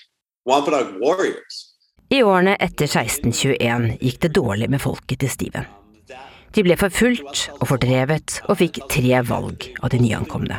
[0.45, 1.70] Wampanoag warriors.
[2.11, 5.69] I årene etter 1621 gikk det dårlig med folket til Steven.
[6.51, 10.59] De ble forfulgt og fordrevet og fikk tre valg av de nyankomne.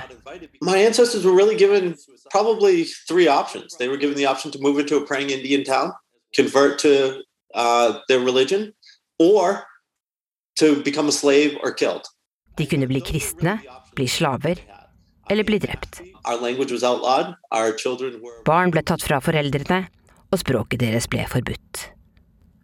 [0.64, 1.98] My ancestors were really given
[2.32, 3.76] probably three options.
[3.76, 5.92] They were given the option to move into a praying Indian town,
[6.34, 7.20] convert to
[7.54, 8.72] uh, their religion,
[9.20, 9.68] or
[10.56, 12.08] to become a slave or killed.
[12.56, 13.60] De kunne bli kristne,
[13.96, 14.64] bli slaver
[15.30, 16.00] eller bli drept.
[18.46, 19.88] Barn ble tatt fra foreldrene,
[20.32, 21.88] og språket deres ble forbudt.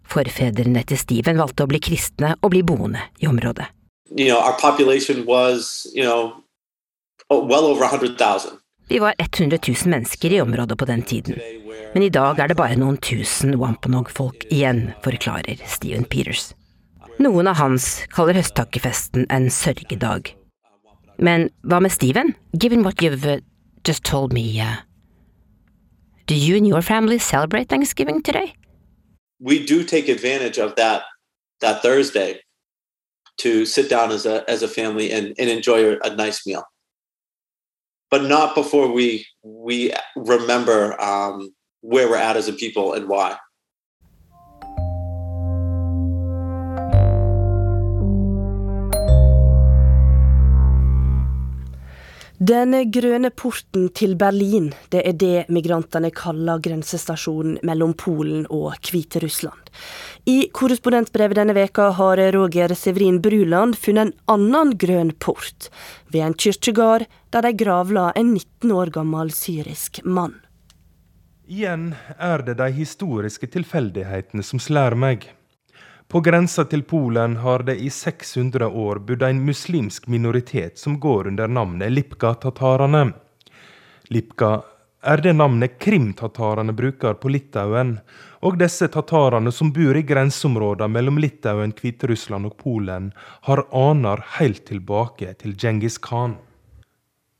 [0.07, 3.67] Forfedrene til Steven valgte å bli kristne og bli boende i området.
[4.15, 4.39] you know,
[5.25, 6.43] was, you know,
[7.29, 8.51] well over 100,000.
[8.89, 11.35] Vi var 100 000 mennesker i området på den tiden,
[11.93, 16.53] men i dag er det bare noen tusen Wampanoag-folk igjen, forklarer Steven Peters.
[17.19, 20.31] Noen av hans kaller høsttakkefesten en sørgedag.
[21.17, 22.35] Men hva med Steven?
[22.53, 23.41] Given what you've uh,
[23.83, 24.77] just told me, uh,
[26.27, 28.53] do you and your family celebrate Thanksgiving today?
[29.39, 31.03] We do take advantage of that
[31.61, 32.41] that Thursday
[33.37, 36.63] to sit down as a as a family and, and enjoy a, nice meal.
[38.11, 43.37] But not before we we remember um, where we're at as a people and why.
[52.47, 59.71] Den grønne porten til Berlin, det er det migrantene kaller grensestasjonen mellom Polen og Hviterussland.
[60.29, 65.67] I korrespondentbrevet denne veka har Roger Severin Bruland funnet en annen grønn port,
[66.13, 70.37] ved en kirkegård der de gravla en 19 år gammel syrisk mann.
[71.47, 75.27] Igjen er det de historiske tilfeldighetene som slår meg.
[76.07, 81.27] På grensa til Polen har det i 600 år bodd en muslimsk minoritet som går
[81.27, 83.09] under navnet Lipka-tatarene.
[84.07, 84.51] Lipka
[85.03, 87.97] er det navnet krimtatarene bruker på Litauen,
[88.39, 93.11] og disse tatarene som bor i grenseområdene mellom Litauen, Hviterussland og Polen,
[93.43, 96.37] har aner helt tilbake til Djengis Khan.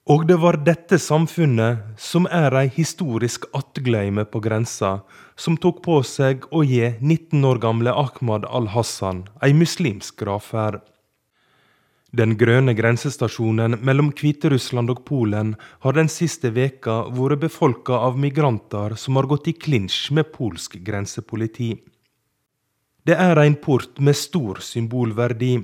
[0.08, 5.02] Og det var dette samfunnet, som er ei historisk attgløyme på grensa,
[5.36, 10.80] som tok på seg å gi 19 år gamle Ahmad al-Hassan ei muslimsk gravferd.
[12.16, 18.96] Den grønne grensestasjonen mellom Hviterussland og Polen har den siste veka vært befolka av migranter
[18.96, 21.74] som har gått i klinsj med polsk grensepoliti.
[23.04, 25.58] Det er en port med stor symbolverdi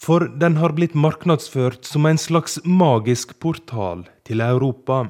[0.00, 5.06] for den har blitt marknadsført som en slags magisk portal til Europa.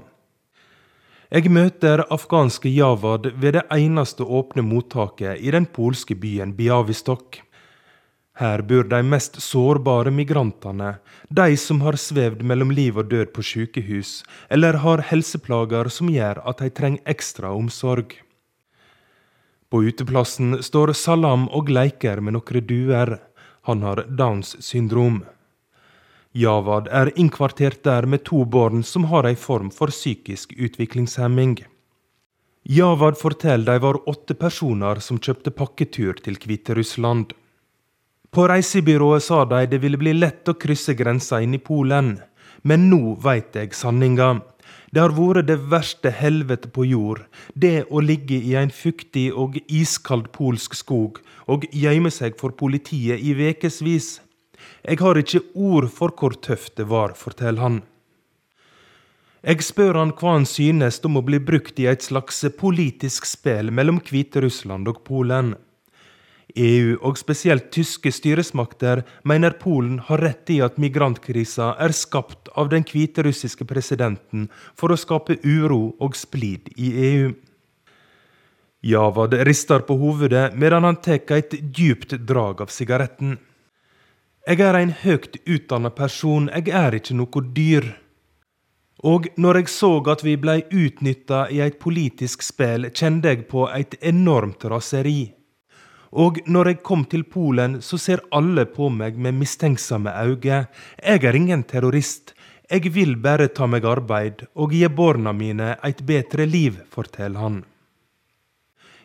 [1.35, 7.41] Jeg møter afghanske Javad ved det eneste åpne mottaket i den polske byen Biavistok.
[8.39, 10.97] Her bor de mest sårbare migrantene,
[11.31, 16.41] de som har svevd mellom liv og død på sykehus, eller har helseplager som gjør
[16.43, 18.17] at de trenger ekstra omsorg.
[19.71, 23.17] På uteplassen står Salam og leker med noen duer.
[23.65, 25.25] Han har Downs syndrom.
[26.33, 31.63] Javad er innkvartert der med to barn som har ei form for psykisk utviklingshemming.
[32.65, 37.33] Javad forteller de var åtte personer som kjøpte pakketur til Hviterussland.
[38.35, 42.17] På reisebyrået sa de det ville bli lett å krysse grensa inn i Polen,
[42.69, 44.41] men nå veit jeg sanninga.
[44.95, 47.25] Det har vært det verste helvete på jord,
[47.59, 51.19] det å ligge i en fuktig og iskald polsk skog
[51.51, 54.21] og gjemme seg for politiet i vekevis.
[54.87, 57.81] Jeg har ikke ord for hvor tøft det var, forteller han.
[59.43, 63.75] Jeg spør han hva han synes om å bli brukt i et slags politisk spill
[63.75, 65.57] mellom Hviterussland og Polen.
[66.55, 72.71] EU og spesielt tyske styresmakter mener Polen har rett i at migrantkrisa er skapt av
[72.71, 77.33] den hviterussiske presidenten for å skape uro og splid i EU.
[78.85, 83.39] Javad rister på hovedet medan han tar et djupt drag av sigaretten.
[84.45, 87.87] Jeg er en høyt utdanna person, jeg er ikke noe dyr.
[89.05, 93.65] Og når jeg så at vi blei utnytta i et politisk spill, kjente jeg på
[93.73, 95.33] et enormt raseri.
[96.15, 100.67] Og når jeg kom til Polen, så ser alle på meg med mistenksomme øyne.
[101.03, 102.35] Jeg er ingen terrorist.
[102.71, 107.65] Jeg vil bare ta meg arbeid og gi barna mine et bedre liv, forteller han.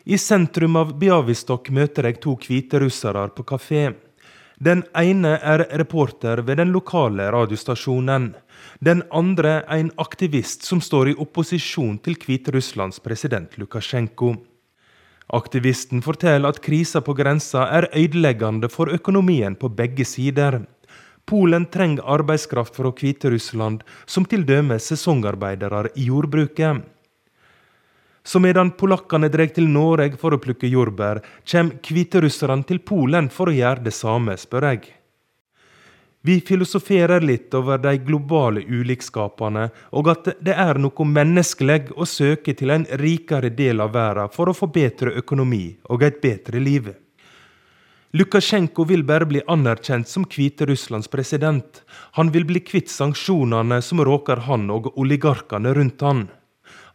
[0.06, 3.82] I sentrum av Biavistok møter jeg to hviterussere på kafé.
[4.60, 8.34] Den ene er reporter ved den lokale radiostasjonen.
[8.80, 14.34] Den andre er en aktivist som står i opposisjon til Hviterusslands president Lukasjenko.
[15.32, 20.64] Aktivisten forteller at krisa på grensa er ødeleggende for økonomien på begge sider.
[21.26, 24.56] Polen trenger arbeidskraft fra Hviterussland, som t.d.
[24.82, 26.82] sesongarbeidere i jordbruket.
[28.26, 33.48] Så medan polakkene drar til Norge for å plukke jordbær, kommer hviterusserne til Polen for
[33.48, 34.90] å gjøre det samme, spør jeg.
[36.22, 42.52] Vi filosoferer litt over de globale ulikskapene, og at det er noe menneskelig å søke
[42.52, 46.92] til en rikere del av verden for å få bedre økonomi og et bedre liv.
[48.12, 51.84] Lukasjenko vil bare bli anerkjent som Hviterusslands president.
[52.18, 56.26] Han vil bli kvitt sanksjonene som råker han og oligarkene rundt han.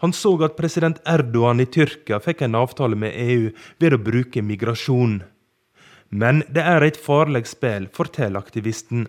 [0.03, 3.47] Han så at president Erdogan i Tyrkia fikk en avtale med EU
[3.79, 5.23] ved å bruke migrasjon.
[6.09, 9.07] Men det er et farlig spill, forteller aktivisten.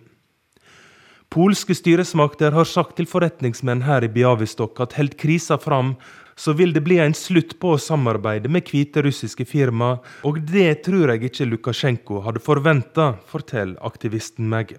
[1.29, 5.95] Polske styresmakter har sagt til forretningsmenn her i Biavistok at held krisa fram,
[6.37, 11.11] så vil det bli en slutt på å samarbeide med hviterussiske firma, og det tror
[11.11, 14.75] jeg ikke Lukasjenko hadde forventa, forteller aktivisten meg.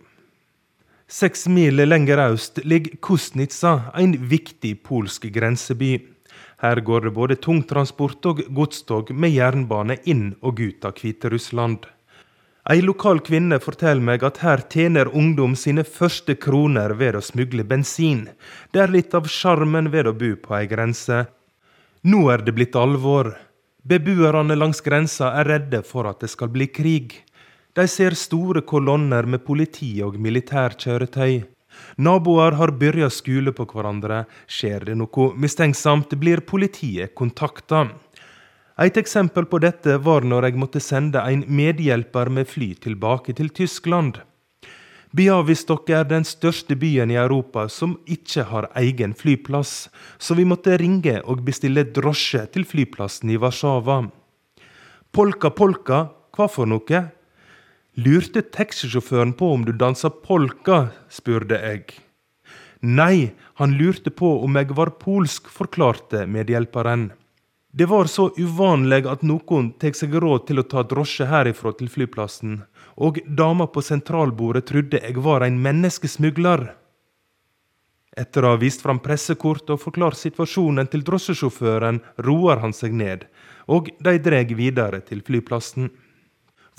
[1.09, 5.97] Seks mil lenger øst ligger Kusnica, en viktig polsk grenseby.
[6.63, 11.87] Her går det både tungtransport og godstog med jernbane inn og ut av Hviterussland.
[12.69, 17.65] Ei lokal kvinne forteller meg at her tjener ungdom sine første kroner ved å smugle
[17.65, 18.27] bensin.
[18.77, 21.23] Det er litt av sjarmen ved å bo på ei grense.
[22.05, 23.31] Nå er det blitt alvor.
[23.89, 27.15] Beboerne langs grensa er redde for at det skal bli krig.
[27.73, 31.47] De ser store kolonner med politi og militærkjøretøy.
[31.97, 34.27] Naboer har begynt skule på hverandre.
[34.45, 37.87] Skjer det noe mistenksomt, blir politiet kontakta.
[38.79, 43.51] Et eksempel på dette var når jeg måtte sende en medhjelper med fly tilbake til
[43.51, 44.21] Tyskland.
[45.11, 50.77] Biavistok er den største byen i Europa som ikke har egen flyplass, så vi måtte
[50.79, 54.03] ringe og bestille drosje til flyplassen i Warszawa.
[55.11, 56.03] Polka polka,
[56.37, 57.05] hva for noe?
[57.99, 61.89] Lurte taxisjåføren på om du dansa polka, spurte jeg.
[62.87, 67.09] Nei, han lurte på om jeg var polsk, forklarte medhjelperen.
[67.71, 71.91] Det var så uvanlig at noen tek seg råd til å ta drosje herifra til
[71.93, 72.63] flyplassen,
[72.97, 76.65] og dama på sentralbordet trodde jeg var en menneskesmugler.
[78.19, 83.29] Etter å ha vist fram pressekort og forklart situasjonen til drosjesjåføren, roer han seg ned,
[83.69, 85.93] og de dreg videre til flyplassen.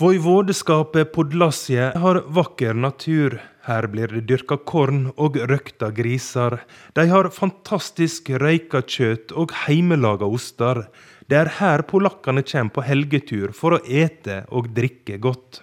[0.00, 3.38] Voivodeskapet Podlasje har vakker natur.
[3.70, 6.56] Her blir det dyrka korn og røkta griser.
[6.98, 10.88] De har fantastisk røyka kjøtt og heimelaga oster.
[11.30, 15.60] Det er her polakkene kommer på helgetur for å ete og drikke godt.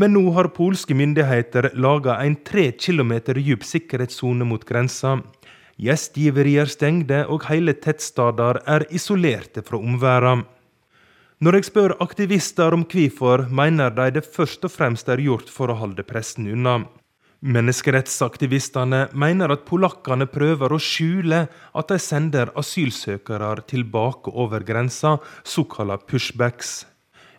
[0.00, 5.18] Men nå har polske myndigheter laga en tre kilometer dyp sikkerhetssone mot grensa.
[5.76, 10.46] Gjestgiveri er stengte, og hele tettsteder er isolerte fra omverdenen.
[11.40, 15.72] Når jeg spør aktivister om hvorfor, mener de det først og fremst er gjort for
[15.72, 16.82] å holde pressen unna.
[17.40, 25.96] Menneskerettsaktivistene mener at polakkene prøver å skjule at de sender asylsøkere tilbake over grensa, såkalla
[26.04, 26.84] pushbacks.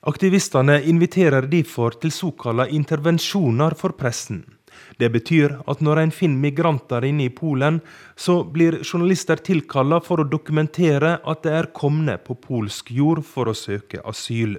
[0.10, 4.42] Aktivistene inviterer derfor til såkalla intervensjoner for pressen.
[4.98, 7.78] Det betyr at når en finner migranter inne i Polen,
[8.18, 13.52] så blir journalister tilkalla for å dokumentere at de er kommet på polsk jord for
[13.52, 14.58] å søke asyl.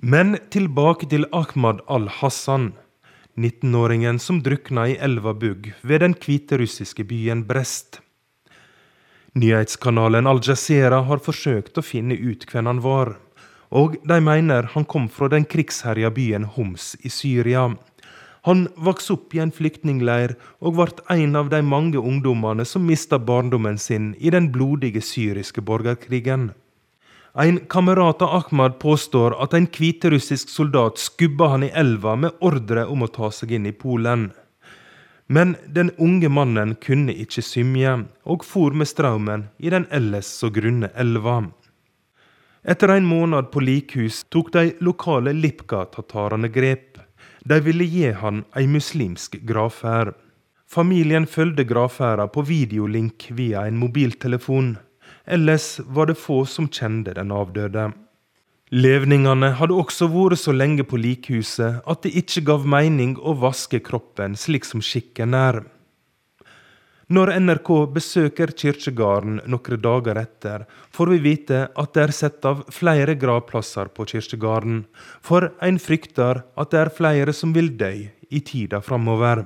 [0.00, 2.72] Men tilbake til Ahmad al-Hassan,
[3.36, 8.00] 19-åringen som drukna i elva Bugg ved den hviterussiske byen Brest.
[9.32, 13.14] Nyhetskanalen Al-Jazeera har forsøkt å finne ut hvem han var,
[13.72, 17.70] og de mener han kom fra den krigsherja byen Homs i Syria.
[18.44, 23.16] Han vokste opp i en flyktningleir og ble en av de mange ungdommene som mista
[23.16, 26.50] barndommen sin i den blodige syriske borgerkrigen.
[27.34, 32.84] En kamerat av Ahmad påstår at en hviterussisk soldat skubba han i elva med ordre
[32.84, 34.26] om å ta seg inn i Polen.
[35.32, 37.94] Men den unge mannen kunne ikke symje,
[38.28, 41.38] og for med strømmen i den ellers så grunne elva.
[42.68, 47.00] Etter en måned på likhus tok de lokale Lipka-tatarene grep.
[47.48, 50.12] De ville gi han ei muslimsk gravferd.
[50.68, 54.74] Familien fulgte gravferda på videolink via en mobiltelefon.
[55.26, 57.92] Ellers var det få som kjente den avdøde.
[58.72, 63.82] Levningene hadde også vært så lenge på likhuset at det ikke gav mening å vaske
[63.84, 65.60] kroppen slik som skikken er.
[67.12, 70.64] Når NRK besøker kirkegården noen dager etter,
[70.96, 74.86] får vi vite at det er satt av flere gravplasser på kirkegården,
[75.20, 79.44] for en frykter at det er flere som vil dø i tida framover.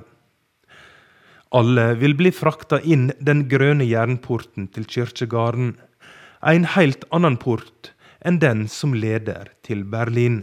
[1.55, 5.77] Alle vil bli frakta inn den grønne jernporten til kirkegården,
[6.43, 10.41] en helt annen port enn den som leder til Berlin.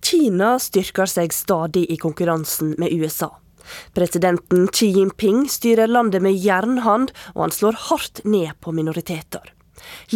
[0.00, 3.28] Kina styrker seg stadig i konkurransen med USA.
[3.94, 9.52] Presidenten Xi Jinping styrer landet med jernhand, og han slår hardt ned på minoriteter.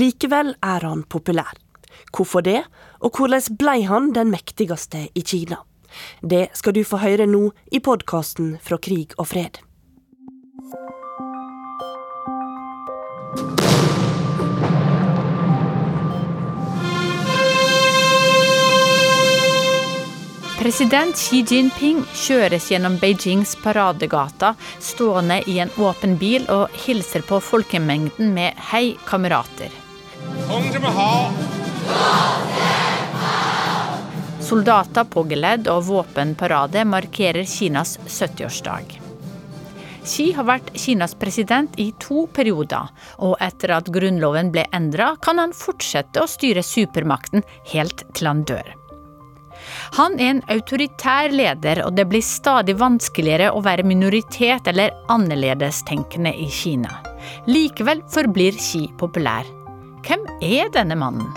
[0.01, 1.53] Likevel er han populær.
[2.15, 2.63] Hvorfor det,
[3.01, 5.63] og hvordan ble han den mektigste i Kina?
[6.23, 9.63] Det skal du få høre nå i podkasten Fra krig og fred.
[20.65, 27.37] President Xi Jinping kjøres gjennom Beijings paradegata stående i en åpen bil og hilser på
[27.45, 29.69] folkemengden med 'hei, kamerater'.
[34.45, 39.01] Soldater på geledd og våpenparade markerer Kinas 70-årsdag.
[40.05, 42.91] Xi har vært Kinas president i to perioder,
[43.25, 48.43] og etter at grunnloven ble endra, kan han fortsette å styre supermakten helt til han
[48.45, 48.75] dør.
[49.97, 56.35] Han er en autoritær leder, og det blir stadig vanskeligere å være minoritet eller annerledestenkende
[56.37, 57.01] i Kina.
[57.49, 59.49] Likevel forblir Xi populær.
[60.05, 61.33] Hvem er denne mannen?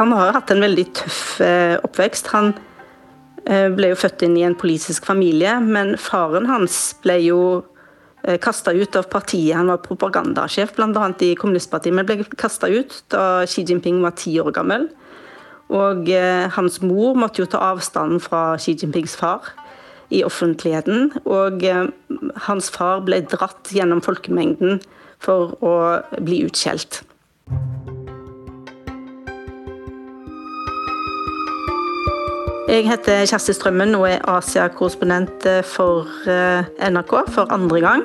[0.00, 2.30] Han har hatt en veldig tøff eh, oppvekst.
[2.32, 2.54] Han
[3.44, 7.40] eh, ble jo født inn i en politisk familie, men faren hans ble jo
[8.24, 9.58] eh, kasta ut av partiet.
[9.58, 11.10] Han var propagandasjef bl.a.
[11.26, 14.88] i kommunistpartiet, men ble kasta ut da Xi Jinping var ti år gammel.
[15.70, 16.08] Og
[16.56, 19.52] hans mor måtte jo ta avstand fra Xi Jinpings far
[20.10, 21.12] i offentligheten.
[21.28, 21.62] Og
[22.48, 24.80] hans far ble dratt gjennom folkemengden
[25.22, 25.76] for å
[26.18, 27.04] bli utskjelt.
[32.70, 38.04] Jeg heter Kjersti Strømmen og er Asia-korrespondent eh, for eh, NRK for andre gang.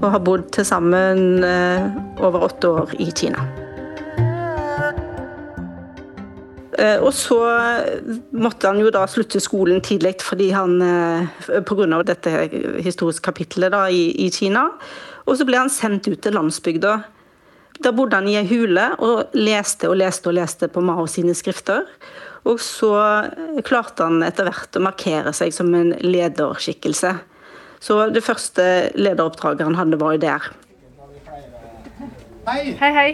[0.00, 1.84] Og har bodd til sammen eh,
[2.24, 3.44] over åtte år i Kina.
[7.04, 7.36] Og så
[8.32, 10.78] måtte han jo da slutte skolen tidlig fordi han
[11.68, 11.98] pga.
[12.08, 12.30] dette
[12.80, 14.62] historiske kapitlet da, i, i Kina.
[15.26, 16.94] Og så ble han sendt ut til landsbygda.
[17.84, 21.36] Da bodde han i ei hule og leste og leste og leste på Mao sine
[21.36, 21.84] skrifter.
[22.48, 22.92] Og så
[23.66, 27.12] klarte han etter hvert å markere seg som en lederskikkelse.
[27.80, 28.64] Så det første
[28.96, 30.50] lederoppdraget han hadde, var jo der.
[32.48, 32.74] Hei.
[32.80, 33.10] Hei, hei.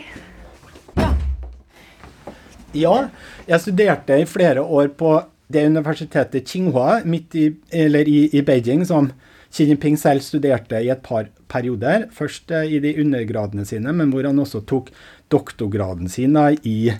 [2.77, 3.09] Ja,
[3.49, 5.17] jeg studerte i flere år på
[5.53, 9.11] det universitetet Tsinghua midt i, eller i, i Beijing, som
[9.55, 12.09] Xi Jinping selv studerte i et par perioder.
[12.15, 14.91] Først eh, i de undergradene sine, men hvor han også tok
[15.33, 16.91] doktorgraden sin i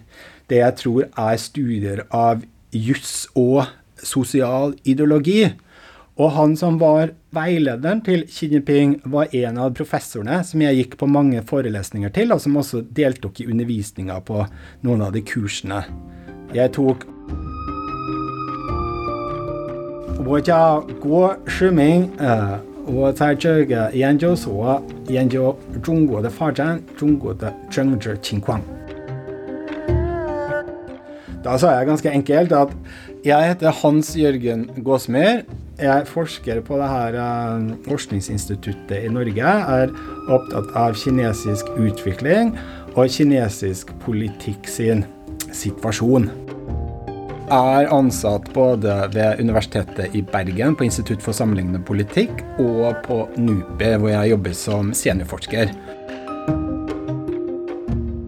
[0.51, 2.43] det jeg tror er studier av
[2.73, 3.67] juss og
[4.03, 5.47] sosial ideologi.
[6.17, 10.97] Og han som var veilederen til Xi Jinping, var en av professorene som jeg gikk
[11.03, 14.47] på mange forelesninger til, og som også deltok i undervisninga på
[14.87, 15.85] noen av de kursene.
[16.57, 17.05] Jeg tok
[20.27, 20.41] 我
[31.47, 32.73] da sa jeg ganske enkelt at
[33.27, 35.45] jeg heter Hans Jørgen Gåsmer.
[35.79, 39.37] Jeg forsker på det her uh, forskningsinstituttet i Norge.
[39.37, 39.93] Jeg Er
[40.33, 42.57] opptatt av kinesisk utvikling
[42.97, 45.05] og kinesisk politikk sin
[45.55, 46.31] situasjon.
[47.47, 53.21] Jeg Er ansatt både ved Universitetet i Bergen, på Institutt for sammenlignende politikk, og på
[53.39, 55.71] NUPI, hvor jeg jobber som seniorforsker.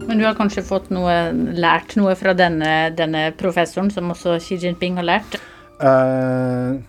[0.09, 1.13] Men du har kanskje fått noe,
[1.53, 5.37] lært noe fra denne, denne professoren, som også Xi Jinping har lært?
[5.77, 6.81] Uh,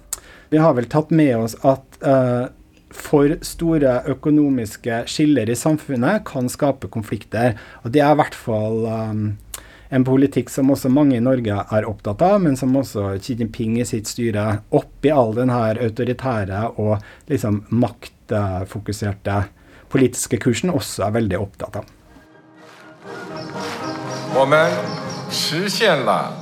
[0.49, 2.49] vi har vel tatt med oss at uh,
[2.97, 7.61] for store økonomiske skiller i samfunnet kan skape konflikter.
[7.85, 9.23] Og det er i hvert fall um,
[9.93, 13.77] en politikk som også mange i Norge er opptatt av, men som også Xi Jinping
[13.85, 16.97] i sitt styre, oppi all den her autoritære og
[17.29, 19.43] liksom maktfokuserte
[19.93, 21.97] politiske kursen, også er veldig opptatt av.
[24.34, 24.72] 我们
[25.30, 26.34] 实现了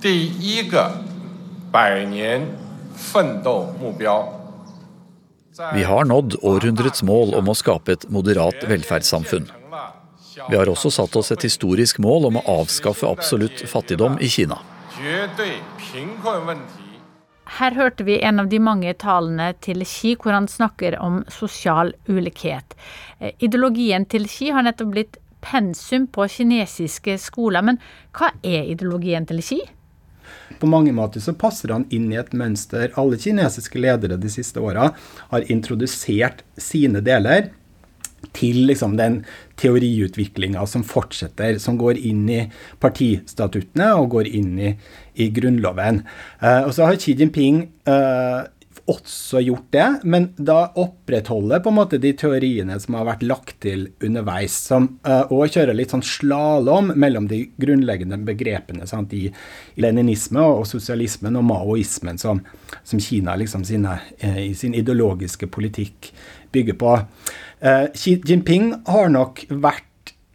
[0.00, 0.90] 第一个
[1.70, 2.46] 百年
[2.94, 4.28] 奋斗目标。
[5.74, 9.50] Vi har nådd århundrets mål om å skape et moderat velferdssamfunn.
[10.48, 14.58] Vi har også satt oss et historisk mål om å avskaffe absolutt fattigdom i Kina.
[14.96, 16.82] 绝对贫困问题
[17.58, 21.92] Her hørte vi en av de mange talene til Xi hvor han snakker om sosial
[22.08, 22.76] ulikhet.
[23.18, 27.81] Eh, Ideologien til Xi har nettopp blitt pensum på kinesiske skoler, men
[28.17, 29.61] hva er ideologien til Xi?
[30.59, 34.59] På mange måter så passer han inn i et mønster alle kinesiske ledere de siste
[34.63, 34.89] åra
[35.31, 37.51] har introdusert sine deler
[38.35, 39.21] til liksom den
[39.61, 42.41] teoriutviklinga som fortsetter, som går inn i
[42.81, 44.73] partistatuttene og går inn i,
[45.21, 46.01] i Grunnloven.
[46.41, 48.41] Eh, og så har Xi Jinping eh,
[48.87, 53.57] også gjort det, men da opprettholder på en måte de teoriene som har vært lagt
[53.65, 59.27] til underveis, som, òg uh, kjører litt sånn slalåm mellom de grunnleggende begrepene sant, i
[59.81, 62.39] leninisme og sosialismen og maoismen som,
[62.87, 66.13] som Kina liksom sine, uh, i sin ideologiske politikk
[66.55, 66.95] bygger på.
[67.59, 69.83] Uh, Xi Jinping har nok vært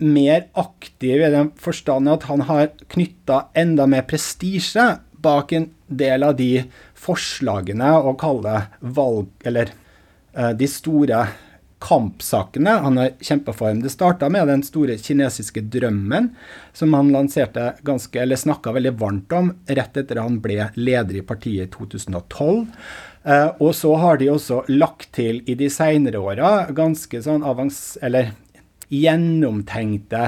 [0.02, 4.90] mer aktiv i den forstand at han har knytta enda mer prestisje
[5.22, 6.64] bak en del av de
[7.02, 9.30] forslagene å kalle valg...
[9.44, 9.72] Eller
[10.34, 11.26] eh, de store
[11.82, 13.74] kampsakene han har kjempa for.
[13.74, 16.30] Det starta med den store kinesiske drømmen,
[16.72, 21.24] som han lanserte ganske, eller snakka veldig varmt om rett etter han ble leder i
[21.26, 22.66] partiet i 2012.
[23.24, 27.98] Eh, og så har de også lagt til i de seinere åra ganske sånn avans...
[28.02, 28.32] Eller
[28.92, 30.26] gjennomtenkte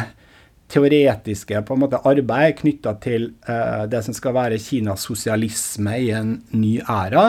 [0.75, 6.11] teoretiske på en måte arbeid knytta til eh, det som skal være Kinas sosialisme i
[6.17, 7.27] en ny æra,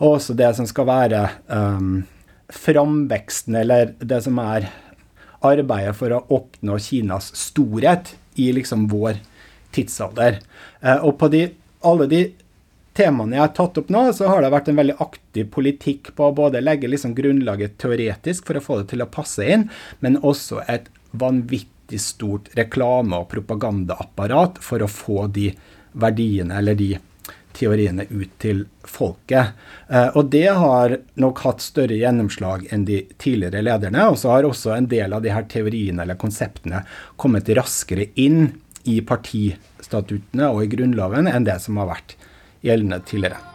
[0.00, 1.88] og også det som skal være eh,
[2.60, 4.70] framveksten, eller det som er
[5.46, 9.22] arbeidet for å oppnå Kinas storhet i liksom vår
[9.74, 10.40] tidsalder.
[10.82, 11.46] Eh, og på de,
[11.86, 12.24] alle de
[12.96, 16.26] temaene jeg har tatt opp nå, så har det vært en veldig aktiv politikk på
[16.26, 19.68] å både legge liksom grunnlaget teoretisk for å få det til å passe inn,
[20.02, 25.50] men også et vanvittig stort reklame- og propagandaapparat for å få de
[25.92, 26.92] verdiene eller de
[27.56, 29.56] teoriene ut til folket.
[29.88, 34.06] Eh, og det har nok hatt større gjennomslag enn de tidligere lederne.
[34.12, 36.84] Og så har også en del av de her teoriene eller konseptene
[37.20, 38.52] kommet raskere inn
[38.88, 42.16] i partistatuttene og i Grunnloven enn det som har vært
[42.64, 43.49] gjeldende tidligere.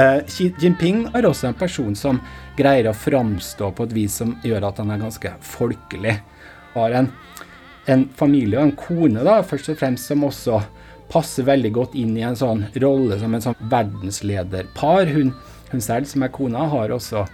[0.00, 2.20] Eh, Xi Jinping er også en person som
[2.56, 6.14] greier å framstå på et vis som gjør at han er ganske folkelig.
[6.76, 7.10] Har en,
[7.90, 10.60] en familie og en kone, da, først og fremst, som også
[11.10, 15.10] passer veldig godt inn i en sånn rolle som en sånn verdenslederpar.
[15.10, 15.34] Hun,
[15.72, 17.26] hun selv, som er kona, har også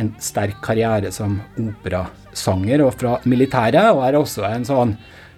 [0.00, 4.96] en sterk karriere som operasanger og fra militæret, og er også en sånn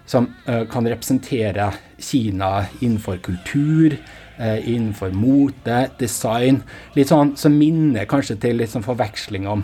[0.09, 3.97] som uh, kan representere Kina innenfor kultur,
[4.39, 6.63] innenfor mote, design.
[6.97, 9.63] Litt sånn som minner kanskje til litt sånn forveksling om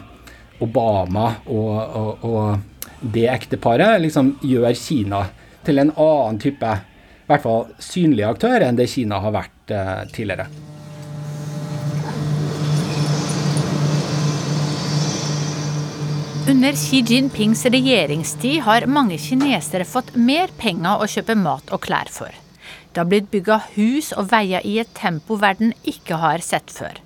[0.63, 4.01] Obama og, og, og det ekteparet.
[4.05, 5.25] Liksom gjør Kina
[5.67, 6.73] til en annen type,
[7.25, 10.49] i hvert fall synlig aktør, enn det Kina har vært eh, tidligere.
[16.51, 22.11] Under Xi Jinpings regjeringstid har mange kinesere fått mer penger å kjøpe mat og klær
[22.11, 22.33] for.
[22.91, 26.99] Det har blitt bygga hus og veier i et tempo verden ikke har sett før.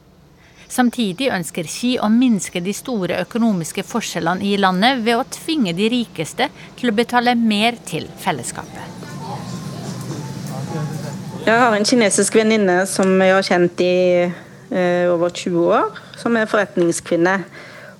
[0.74, 5.90] Samtidig ønsker Xi å minske de store økonomiske forskjellene i landet ved å tvinge de
[5.92, 6.48] rikeste
[6.80, 8.90] til å betale mer til fellesskapet.
[11.44, 16.40] Jeg har en kinesisk venninne som jeg har kjent i eh, over 20 år, som
[16.40, 17.34] er forretningskvinne.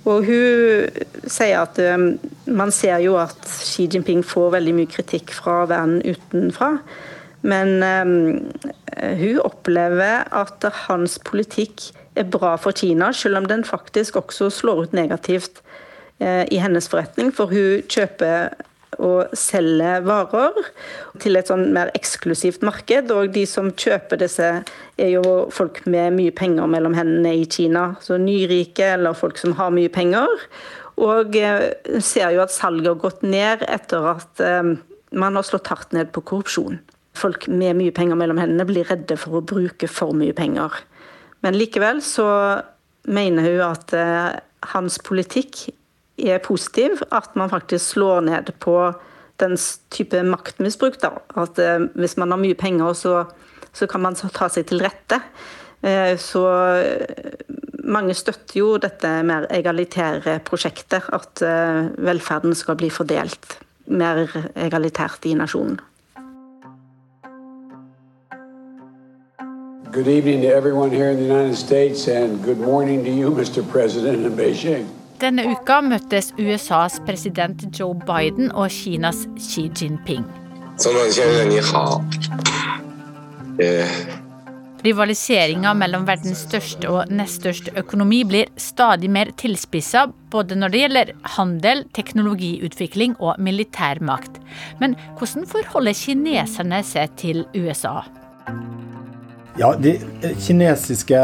[0.09, 2.09] Og hun sier at eh,
[2.49, 6.79] man ser jo at Xi Jinping får veldig mye kritikk fra verden utenfra.
[7.45, 14.17] Men eh, hun opplever at hans politikk er bra for Kina, selv om den faktisk
[14.17, 15.61] også slår ut negativt
[16.23, 17.35] eh, i hennes forretning.
[17.35, 18.55] For hun kjøper
[19.03, 20.55] og selger varer
[21.23, 23.11] til et sånn mer eksklusivt marked.
[23.15, 24.51] Og de som kjøper disse,
[24.97, 27.93] er jo folk med mye penger mellom hendene i Kina.
[28.05, 30.31] Så nyrike eller folk som har mye penger.
[31.03, 34.75] Og eh, ser jo at salget har gått ned etter at eh,
[35.15, 36.79] man har slått hardt ned på korrupsjon.
[37.15, 40.75] Folk med mye penger mellom hendene blir redde for å bruke for mye penger.
[41.45, 42.27] Men likevel så
[43.05, 44.37] mener hun at eh,
[44.75, 45.67] hans politikk
[46.17, 48.79] er positiv, at man faktisk slår ned på
[49.43, 49.57] den
[49.93, 51.01] type maktmisbruk.
[51.03, 51.13] Da.
[51.37, 53.17] At eh, hvis man har mye penger, så,
[53.77, 55.21] så kan man ta seg til rette.
[55.85, 56.45] Eh, så
[57.85, 61.11] mange støtter jo dette mer egalitære prosjektet.
[61.13, 61.45] At
[62.01, 64.25] velferden skal bli fordelt mer
[64.57, 65.77] egalitært i nasjonen.
[69.95, 73.63] Good evening to everyone here in the United States, and good morning to you, Mr.
[73.73, 74.89] President, in Beijing.
[75.23, 80.25] Denne uka møttes USAs president Joe Biden og Kinas Xi Jinping.
[84.83, 90.83] Rivaliseringa mellom verdens største og nest største økonomi blir stadig mer tilspissa, både når det
[90.83, 94.43] gjelder handel, teknologiutvikling og militærmakt.
[94.83, 98.01] Men hvordan forholder kineserne seg til USA?
[99.57, 100.01] Ja, De
[100.39, 101.19] kinesiske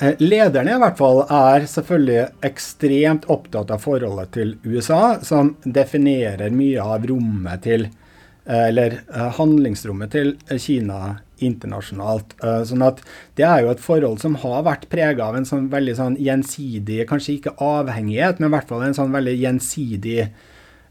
[0.00, 6.50] eh, lederne i hvert fall er selvfølgelig ekstremt opptatt av forholdet til USA, som definerer
[6.50, 12.34] mye av rommet til eh, eller eh, handlingsrommet til Kina internasjonalt.
[12.64, 13.02] Sånn at
[13.36, 17.02] Det er jo et forhold som har vært prega av en sånn veldig sånn gjensidig,
[17.06, 20.30] kanskje ikke avhengighet, men i hvert fall en sånn veldig gjensidig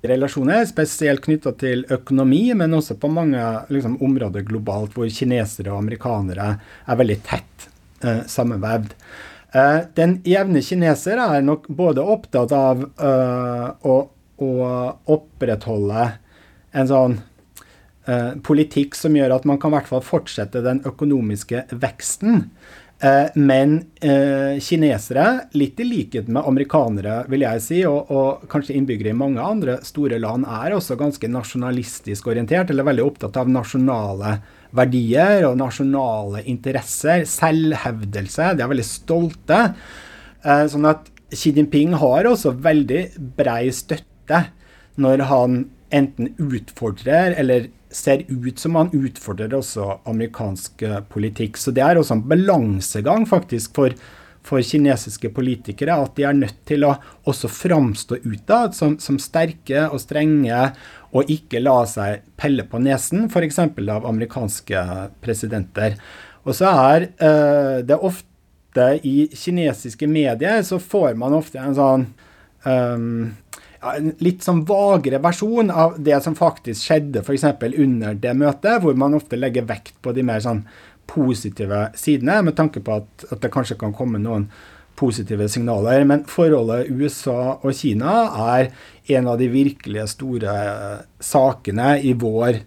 [0.09, 3.41] relasjoner, spesielt knytta til økonomi, men også på mange
[3.73, 6.49] liksom, områder globalt hvor kinesere og amerikanere
[6.85, 7.69] er veldig tett
[8.05, 8.93] eh, sammenvevd.
[9.55, 13.95] Eh, den jevne kineser er nok både opptatt av eh, å,
[14.43, 14.51] å,
[15.15, 16.09] opprettholde
[16.75, 17.15] en sånn
[18.09, 22.49] eh, politikk som gjør at man kan i hvert fall fortsette den økonomiske veksten.
[23.03, 25.25] Eh, men eh, kinesere,
[25.59, 29.81] litt i likhet med amerikanere, vil jeg si, og, og, kanskje innbyggere i mange andre
[29.83, 34.37] store land, er også ganske nasjonalistisk orientert, eller veldig opptatt av nasjonale
[34.75, 37.27] verdier og nasjonale interesser.
[37.29, 38.53] Selvhevdelse.
[38.55, 39.61] De er veldig stolte.
[40.45, 44.45] Eh, sånn at Xi Jinping har også veldig brei støtte
[45.01, 45.63] når han
[45.95, 51.59] enten utfordrer eller ser ut som han utfordrer også amerikansk eh, politikk.
[51.59, 53.95] Så det er også en balansegang faktisk for,
[54.45, 56.95] for kinesiske politikere at de er nødt til å
[57.29, 60.59] også framstå utad som, som sterke og strenge
[61.15, 63.61] og ikke la seg pelle på nesen, f.eks.
[63.63, 64.85] av amerikanske
[65.23, 65.95] presidenter.
[66.43, 72.03] Og så er uh, det ofte i kinesiske medier så får man ofte en sånn
[72.67, 73.31] um,
[73.93, 77.45] en litt sånn vagere versjon av det som faktisk skjedde f.eks.
[77.77, 80.65] under det møtet, hvor man ofte legger vekt på de mer sånn
[81.09, 84.49] positive sidene, med tanke på at, at det kanskje kan komme noen
[84.95, 86.05] positive signaler.
[86.07, 88.15] Men forholdet USA og Kina
[88.57, 88.71] er
[89.17, 90.55] en av de virkelige store
[91.23, 92.63] sakene i vår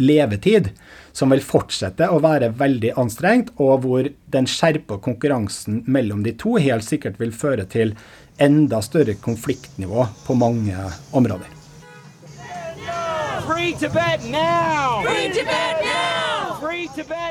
[0.00, 0.70] levetid,
[1.12, 6.56] som vil fortsette å være veldig anstrengt, og hvor den skjerpa konkurransen mellom de to
[6.62, 7.92] helt sikkert vil føre til
[8.40, 10.76] enda større konfliktnivå på mange
[11.10, 11.46] områder.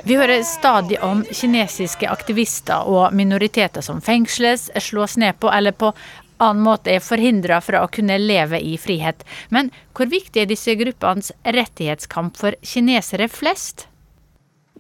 [0.04, 5.94] Vi hører stadig om kinesiske aktivister og minoriteter som fengsles, slås ned på eller på
[6.40, 9.26] annen måte er forhindra fra å kunne leve i frihet.
[9.50, 13.88] Men hvor viktig er disse gruppenes rettighetskamp for kinesere flest?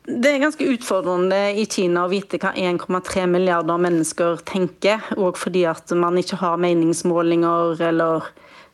[0.09, 5.03] Det er ganske utfordrende i Kina å vite hva 1,3 milliarder mennesker tenker.
[5.21, 8.25] Og fordi at man ikke har meningsmålinger, eller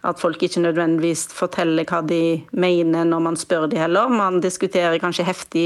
[0.05, 4.11] at folk ikke nødvendigvis forteller hva de mener når man spør de heller.
[4.13, 5.65] Man diskuterer kanskje heftig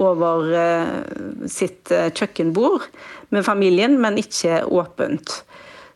[0.00, 2.86] over uh, sitt uh, kjøkkenbord
[3.34, 5.42] med familien, men ikke åpent.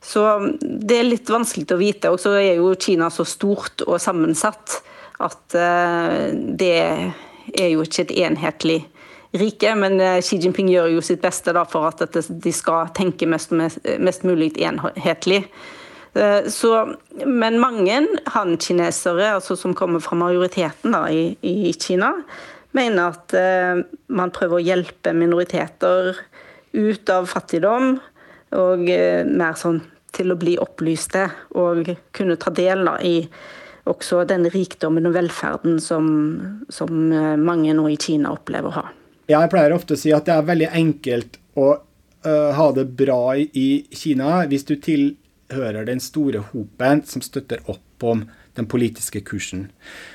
[0.05, 0.27] Så
[0.61, 2.13] det er litt vanskelig å vite.
[2.13, 4.77] Og så er jo Kina så stort og sammensatt
[5.25, 6.77] at uh, det
[7.55, 8.83] er jo ikke et enhetlig
[9.41, 13.53] rike, men eh, Xi Jinping gjør jo sitt beste for at de skal tenke mest,
[13.53, 15.45] mest mulig enhetlig.
[16.17, 16.73] Eh, så,
[17.25, 18.01] men mange
[18.35, 22.13] han-kinesere, altså som kommer fra majoriteten da, i, i, Kina,
[22.77, 23.79] mener at uh,
[24.13, 26.11] man prøver å hjelpe minoriteter
[26.77, 27.95] ut av fattigdom,
[28.57, 29.81] og mer sånn
[30.15, 31.25] til å bli opplyste
[31.59, 33.25] og kunne ta del da, i
[33.89, 36.07] også den rikdommen og velferden som,
[36.69, 36.93] som
[37.43, 38.87] mange nå i Kina opplever å ha.
[39.27, 43.37] Jeg pleier ofte å si at det er veldig enkelt å uh, ha det bra
[43.39, 49.21] i, i Kina hvis du tilhører den store hopen som støtter opp om den politiske
[49.27, 49.67] kursen.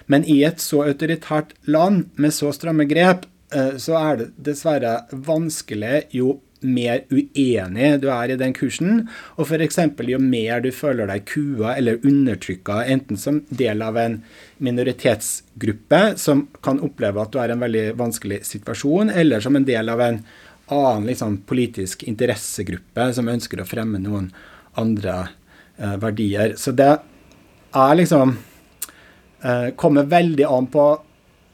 [0.08, 5.02] Men i et så autoritært land med så stramme grep, uh, så er det dessverre
[5.12, 9.80] vanskelig jo mer uenig du er i den kursen, og f.eks.
[10.08, 14.22] jo mer du føler deg kua eller undertrykka, enten som del av en
[14.62, 19.68] minoritetsgruppe som kan oppleve at du er i en veldig vanskelig situasjon, eller som en
[19.68, 20.24] del av en
[20.72, 24.32] annen liksom, politisk interessegruppe som ønsker å fremme noen
[24.80, 25.16] andre
[25.78, 26.56] eh, verdier.
[26.58, 26.94] Så det
[27.72, 28.38] er liksom
[29.44, 30.86] eh, Kommer veldig an på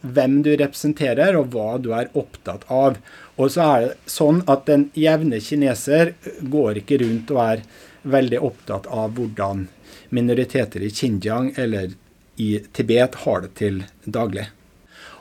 [0.07, 2.99] hvem du representerer, og hva du er opptatt av.
[3.37, 7.63] Og så er det sånn at den jevne kineser går ikke rundt og er
[8.07, 9.67] veldig opptatt av hvordan
[10.15, 11.93] minoriteter i Xinjiang eller
[12.37, 14.47] i Tibet har det til daglig.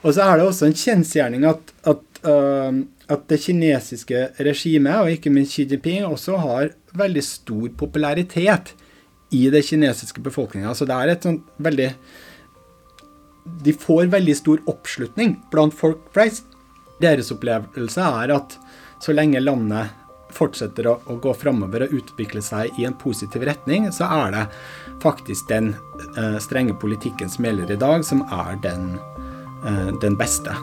[0.03, 5.13] Og så er det også en kjensgjerning at, at, uh, at, det kinesiske regimet, og
[5.13, 8.73] ikke minst Xi Jinping, også har veldig stor popularitet
[9.33, 10.73] i det kinesiske befolkninga.
[10.77, 11.91] Så det er et sånt veldig
[13.63, 16.46] De får veldig stor oppslutning blant folk flest.
[17.01, 18.57] Deres opplevelse er at
[19.03, 19.93] så lenge landet
[20.33, 24.45] fortsetter å, å gå framover og utvikle seg i en positiv retning, så er det
[25.03, 25.73] faktisk den
[26.17, 28.97] uh, strenge politikken som gjelder i dag, som er den,
[29.63, 30.55] uh, den beste.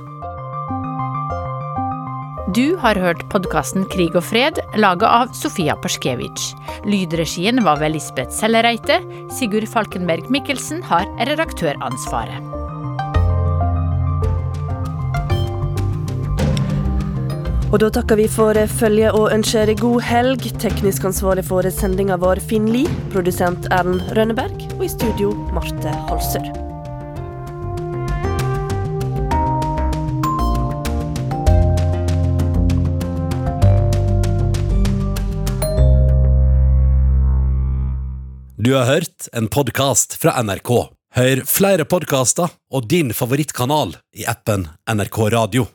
[2.55, 6.53] Du har hørt podkasten Krig og fred, laga av Sofia Perskevitsj.
[6.87, 9.01] Lydregien var ved Lisbeth Sellereite.
[9.35, 12.64] Sigurd Falkenberg Mikkelsen har redaktøransvaret.
[17.75, 20.45] Og da takker vi for følget og ønsker god helg.
[20.63, 26.47] Teknisk ansvarlig for sendinga var Finn Lie, produsent Erlend Rønneberg, og i studio Marte Holsør.
[38.55, 40.77] Du har hørt en podkast fra NRK.
[41.19, 45.75] Hør flere podkaster og din favorittkanal i appen NRK Radio.